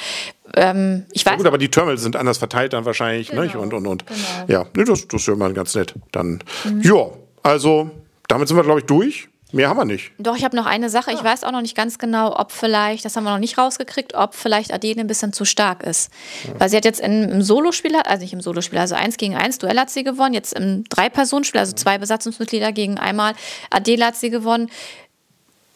ähm, 0.54 1.04
ich 1.12 1.26
weiß 1.26 1.36
Gut, 1.36 1.46
aber 1.46 1.58
die 1.58 1.70
Terminals 1.70 2.00
sind 2.02 2.16
anders 2.16 2.38
verteilt 2.38 2.72
dann 2.72 2.86
wahrscheinlich, 2.86 3.28
Genau, 3.28 3.42
nicht? 3.42 3.56
Und, 3.56 3.74
und, 3.74 3.86
und. 3.86 4.06
genau. 4.06 4.18
Ja, 4.48 4.64
nee, 4.74 4.84
das, 4.84 5.06
das 5.06 5.20
ist 5.22 5.26
ja 5.26 5.34
immer 5.34 5.50
ganz 5.52 5.74
nett. 5.74 5.94
Dann, 6.12 6.42
ja, 6.82 7.08
also, 7.42 7.90
damit 8.28 8.48
sind 8.48 8.56
wir, 8.56 8.64
glaube 8.64 8.80
ich, 8.80 8.86
durch. 8.86 9.28
Mehr 9.52 9.68
haben 9.68 9.76
wir 9.76 9.84
nicht. 9.84 10.12
Doch, 10.18 10.36
ich 10.36 10.44
habe 10.44 10.56
noch 10.56 10.64
eine 10.64 10.88
Sache. 10.88 11.12
Ich 11.12 11.22
weiß 11.22 11.44
auch 11.44 11.52
noch 11.52 11.60
nicht 11.60 11.76
ganz 11.76 11.98
genau, 11.98 12.34
ob 12.38 12.52
vielleicht, 12.52 13.04
das 13.04 13.16
haben 13.16 13.24
wir 13.24 13.32
noch 13.32 13.38
nicht 13.38 13.58
rausgekriegt, 13.58 14.14
ob 14.14 14.34
vielleicht 14.34 14.72
Adele 14.72 15.00
ein 15.00 15.06
bisschen 15.06 15.34
zu 15.34 15.44
stark 15.44 15.82
ist. 15.82 16.10
Weil 16.58 16.70
sie 16.70 16.76
hat 16.78 16.86
jetzt 16.86 17.00
in, 17.00 17.28
im 17.28 17.42
Solospiel, 17.42 17.94
also 17.96 18.22
nicht 18.22 18.32
im 18.32 18.40
Solospiel, 18.40 18.78
also 18.78 18.94
eins 18.94 19.18
gegen 19.18 19.36
eins 19.36 19.58
Duell 19.58 19.78
hat 19.78 19.90
sie 19.90 20.04
gewonnen. 20.04 20.32
Jetzt 20.32 20.54
im 20.54 20.84
Drei-Personen-Spiel, 20.84 21.60
also 21.60 21.74
zwei 21.74 21.98
Besatzungsmitglieder 21.98 22.72
gegen 22.72 22.98
einmal 22.98 23.34
Adele 23.70 24.06
hat 24.06 24.16
sie 24.16 24.30
gewonnen. 24.30 24.70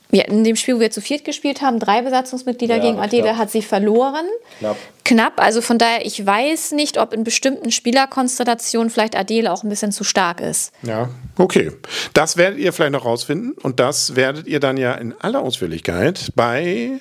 Wir, 0.09 0.29
in 0.29 0.45
dem 0.45 0.57
Spiel, 0.57 0.77
wo 0.77 0.81
wir 0.81 0.91
zu 0.91 1.01
viert 1.01 1.25
gespielt 1.25 1.63
haben, 1.63 1.79
drei 1.81 2.03
Besatzungsmitglieder 2.03 2.77
Ja, 2.77 2.83
gegen 2.83 2.99
Adele, 2.99 3.25
knapp. 3.25 3.37
hat 3.37 3.51
sie 3.51 3.63
verloren. 3.63 4.25
Knapp. 4.61 4.77
Knapp, 5.05 5.41
also 5.41 5.61
von 5.61 5.79
daher, 5.79 6.05
ich 6.05 6.25
weiß 6.25 6.73
nicht, 6.73 6.99
ob 6.99 7.13
in 7.13 7.23
bestimmten 7.25 7.71
Spielerkonstellationen 7.71 8.91
vielleicht 8.91 9.17
Adele 9.17 9.53
auch 9.53 9.63
ein 9.63 9.69
bisschen 9.69 9.93
zu 9.93 10.05
stark 10.05 10.41
ist. 10.41 10.73
Ja, 10.83 11.09
okay. 11.39 11.73
Das 12.13 12.37
werdet 12.37 12.59
ihr 12.59 12.73
vielleicht 12.73 12.93
noch 12.93 13.05
rausfinden. 13.05 13.53
Und 13.63 13.81
das 13.81 14.17
werdet 14.17 14.47
ihr 14.47 14.61
dann 14.61 14.77
ja 14.77 14.95
in 14.95 15.13
aller 15.21 15.41
Ausführlichkeit 15.43 16.33
bei, 16.35 17.01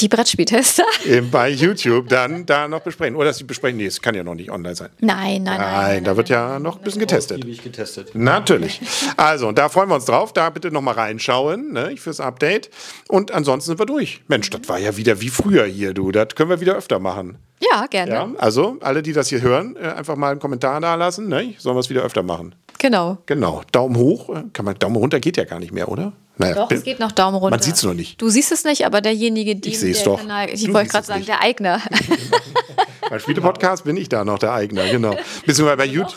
Die 0.00 0.08
Brettspieltester? 0.08 0.84
bei 1.30 1.48
YouTube 1.50 2.08
dann 2.08 2.46
da 2.46 2.68
noch 2.68 2.80
besprechen. 2.80 3.16
Oder 3.16 3.32
sie 3.32 3.44
besprechen, 3.44 3.76
nee, 3.78 3.86
es 3.86 4.00
kann 4.00 4.14
ja 4.14 4.24
noch 4.24 4.34
nicht 4.34 4.50
online 4.50 4.74
sein. 4.74 4.90
Nein, 5.00 5.42
nein, 5.42 5.58
nein. 5.60 5.72
Nein, 5.72 6.04
da 6.04 6.16
wird 6.16 6.28
ja 6.28 6.58
noch 6.58 6.78
ein 6.78 6.82
bisschen 6.82 7.00
getestet. 7.00 7.44
Getestet. 7.62 8.14
Natürlich. 8.14 8.80
Also, 9.16 9.48
und 9.48 9.58
da 9.58 9.68
freuen 9.68 9.88
wir 9.88 9.94
uns 9.96 10.04
drauf. 10.06 10.32
Da 10.32 10.50
bitte 10.50 10.70
nochmal 10.70 10.94
reinschauen 10.94 11.72
ne, 11.72 11.96
fürs 11.96 12.20
Update. 12.20 12.70
Und 13.08 13.30
ansonsten 13.30 13.68
sind 13.70 13.78
wir 13.78 13.86
durch. 13.86 14.22
Mensch, 14.28 14.50
das 14.50 14.68
war 14.68 14.78
ja 14.78 14.96
wieder 14.96 15.20
wie 15.20 15.28
früher 15.28 15.64
hier, 15.64 15.94
du. 15.94 16.12
Das 16.12 16.28
können 16.34 16.50
wir 16.50 16.60
wieder 16.60 16.74
öfter 16.76 16.98
machen. 16.98 17.38
Ja, 17.70 17.86
gerne. 17.86 18.12
Ja, 18.12 18.28
also, 18.38 18.76
alle, 18.80 19.02
die 19.02 19.12
das 19.12 19.28
hier 19.28 19.40
hören, 19.40 19.76
äh, 19.76 19.86
einfach 19.88 20.16
mal 20.16 20.32
einen 20.32 20.40
Kommentar 20.40 20.80
da 20.80 20.94
lassen. 20.96 21.28
Ne? 21.28 21.54
Sollen 21.58 21.76
wir 21.76 21.80
es 21.80 21.90
wieder 21.90 22.02
öfter 22.02 22.22
machen. 22.22 22.54
Genau. 22.78 23.18
Genau. 23.26 23.62
Daumen 23.70 23.96
hoch. 23.96 24.30
äh, 24.30 24.42
Kann 24.52 24.64
man, 24.64 24.76
Daumen 24.78 24.96
runter 24.96 25.20
geht 25.20 25.36
ja 25.36 25.44
gar 25.44 25.60
nicht 25.60 25.72
mehr, 25.72 25.88
oder? 25.88 26.12
Naja, 26.38 26.54
Doch, 26.54 26.70
es 26.70 26.82
geht 26.82 26.98
noch 26.98 27.12
Daumen 27.12 27.36
runter. 27.36 27.50
Man 27.56 27.62
sieht 27.62 27.74
es 27.74 27.82
noch 27.82 27.94
nicht. 27.94 28.20
Du 28.20 28.28
siehst 28.28 28.52
es 28.52 28.64
nicht, 28.64 28.86
aber 28.86 29.00
derjenige, 29.00 29.54
die 29.54 29.70
Ich 29.70 29.78
seh's 29.80 29.98
der 29.98 30.06
doch. 30.06 30.20
Kanal, 30.20 30.48
ich 30.50 30.72
wollte 30.72 30.90
gerade 30.90 31.02
es 31.02 31.06
sagen, 31.06 31.20
nicht. 31.20 31.28
der 31.28 31.40
Eigner. 31.42 31.80
Beim 33.10 33.20
Spiele-Podcast 33.20 33.84
bin 33.84 33.96
ich 33.98 34.08
da 34.08 34.24
noch 34.24 34.38
der 34.38 34.52
Eigner, 34.54 34.88
genau. 34.88 35.14
Beziehungsweise 35.44 35.76
bei 35.76 35.84
YouTube. 35.84 36.14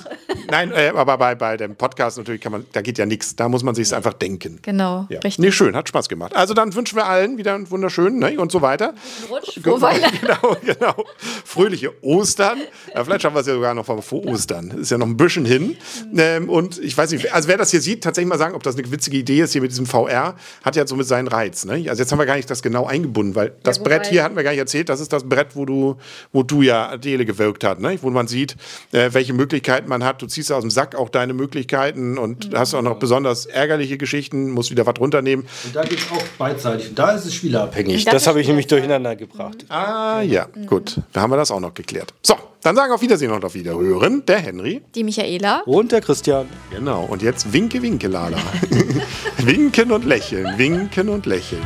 Nein, 0.49 0.71
äh, 0.71 0.93
aber 0.95 1.17
bei, 1.17 1.35
bei 1.35 1.57
dem 1.57 1.75
Podcast 1.75 2.17
natürlich 2.17 2.39
kann 2.39 2.53
man, 2.53 2.65
da 2.71 2.81
geht 2.81 2.97
ja 2.97 3.05
nichts. 3.05 3.35
Da 3.35 3.49
muss 3.49 3.63
man 3.63 3.75
sich 3.75 3.93
einfach 3.93 4.13
denken. 4.13 4.59
genau, 4.61 5.05
Ja. 5.09 5.19
richtig. 5.19 5.39
Nee, 5.39 5.51
schön, 5.51 5.75
hat 5.75 5.89
Spaß 5.89 6.07
gemacht. 6.07 6.33
Also 6.35 6.53
dann 6.53 6.73
wünschen 6.73 6.95
wir 6.95 7.05
allen 7.07 7.37
wieder 7.37 7.53
einen 7.55 7.69
wunderschönen 7.69 8.19
ne, 8.19 8.39
und 8.39 8.51
so 8.51 8.61
weiter. 8.61 8.93
Rutsch, 9.29 9.59
frohe 9.61 9.79
genau, 10.21 10.55
genau. 10.63 11.03
Fröhliche 11.43 11.91
Ostern. 12.01 12.59
Ja, 12.93 13.03
vielleicht 13.03 13.23
schaffen 13.23 13.35
wir 13.35 13.41
es 13.41 13.47
ja 13.47 13.55
sogar 13.55 13.73
noch 13.73 13.85
vor 13.85 14.01
vor 14.01 14.25
Ostern. 14.25 14.71
Ist 14.71 14.91
ja 14.91 14.97
noch 14.97 15.07
ein 15.07 15.17
bisschen 15.17 15.43
hin. 15.45 15.75
Ähm, 16.15 16.49
und 16.49 16.77
ich 16.79 16.97
weiß 16.97 17.11
nicht, 17.11 17.33
also 17.33 17.49
wer 17.49 17.57
das 17.57 17.71
hier 17.71 17.81
sieht, 17.81 18.03
tatsächlich 18.03 18.29
mal 18.29 18.37
sagen, 18.37 18.55
ob 18.55 18.63
das 18.63 18.77
eine 18.77 18.89
witzige 18.89 19.17
Idee 19.17 19.41
ist 19.41 19.51
hier 19.51 19.61
mit 19.61 19.71
diesem 19.71 19.85
VR, 19.85 20.04
hat 20.09 20.75
ja 20.75 20.85
somit 20.87 21.07
seinen 21.07 21.27
Reiz. 21.27 21.65
Ne? 21.65 21.85
Also 21.89 22.01
jetzt 22.01 22.11
haben 22.11 22.19
wir 22.19 22.25
gar 22.25 22.35
nicht 22.35 22.49
das 22.49 22.61
genau 22.61 22.85
eingebunden, 22.85 23.35
weil 23.35 23.53
das 23.63 23.79
wobei- 23.79 23.89
Brett 23.97 24.07
hier 24.07 24.23
hatten 24.23 24.35
wir 24.35 24.43
gar 24.43 24.51
nicht 24.51 24.59
erzählt, 24.59 24.89
das 24.89 24.99
ist 24.99 25.11
das 25.13 25.23
Brett, 25.27 25.55
wo 25.55 25.65
du, 25.65 25.97
wo 26.31 26.43
du 26.43 26.61
ja 26.61 26.89
Adele 26.89 27.25
gewirkt 27.25 27.63
hat, 27.63 27.79
ne? 27.79 27.97
wo 28.01 28.09
man 28.09 28.27
sieht, 28.27 28.55
äh, 28.91 29.09
welche 29.13 29.33
Möglichkeiten 29.33 29.87
man 29.89 30.03
hat. 30.03 30.21
Du 30.21 30.27
ziehst 30.27 30.51
aus 30.51 30.61
dem 30.61 30.71
Sack 30.71 30.95
auch 30.95 31.09
deine 31.09 31.33
Möglichkeiten 31.33 32.17
und 32.17 32.51
hast 32.55 32.73
auch 32.73 32.81
noch 32.81 32.97
besonders 32.99 33.45
ärgerliche 33.45 33.97
Geschichten, 33.97 34.51
musst 34.51 34.71
wieder 34.71 34.85
was 34.85 34.95
runternehmen. 34.99 35.45
Und 35.65 35.75
da 35.75 35.83
geht 35.83 35.99
es 35.99 36.11
auch 36.11 36.23
beidseitig. 36.37 36.89
Und 36.89 36.99
da 36.99 37.11
ist 37.11 37.25
es 37.25 37.33
spielerabhängig. 37.33 38.05
Das 38.05 38.13
Das, 38.13 38.27
habe 38.27 38.41
ich 38.41 38.47
nämlich 38.47 38.67
durcheinander 38.67 39.15
gebracht. 39.15 39.65
Ah 39.69 40.21
ja, 40.21 40.47
gut. 40.67 40.99
Da 41.13 41.21
haben 41.21 41.31
wir 41.31 41.37
das 41.37 41.51
auch 41.51 41.59
noch 41.59 41.73
geklärt. 41.73 42.13
So, 42.23 42.35
dann 42.65 42.75
sagen 42.75 42.91
auf 42.91 43.01
Wiedersehen 43.01 43.31
und 43.31 43.45
auf 43.45 43.53
Wiederhören 43.53 44.25
der 44.25 44.39
Henry. 44.39 44.81
Die 44.95 45.03
Michaela. 45.03 45.61
Und 45.67 45.91
der 45.91 46.01
Christian. 46.01 46.47
Genau. 46.71 47.05
Und 47.05 47.21
jetzt 47.21 47.53
winke, 47.53 47.81
winke, 47.81 48.07
Lala. 48.07 48.39
winken 49.37 49.91
und 49.91 50.03
lächeln, 50.03 50.57
winken 50.57 51.09
und 51.09 51.27
lächeln. 51.27 51.61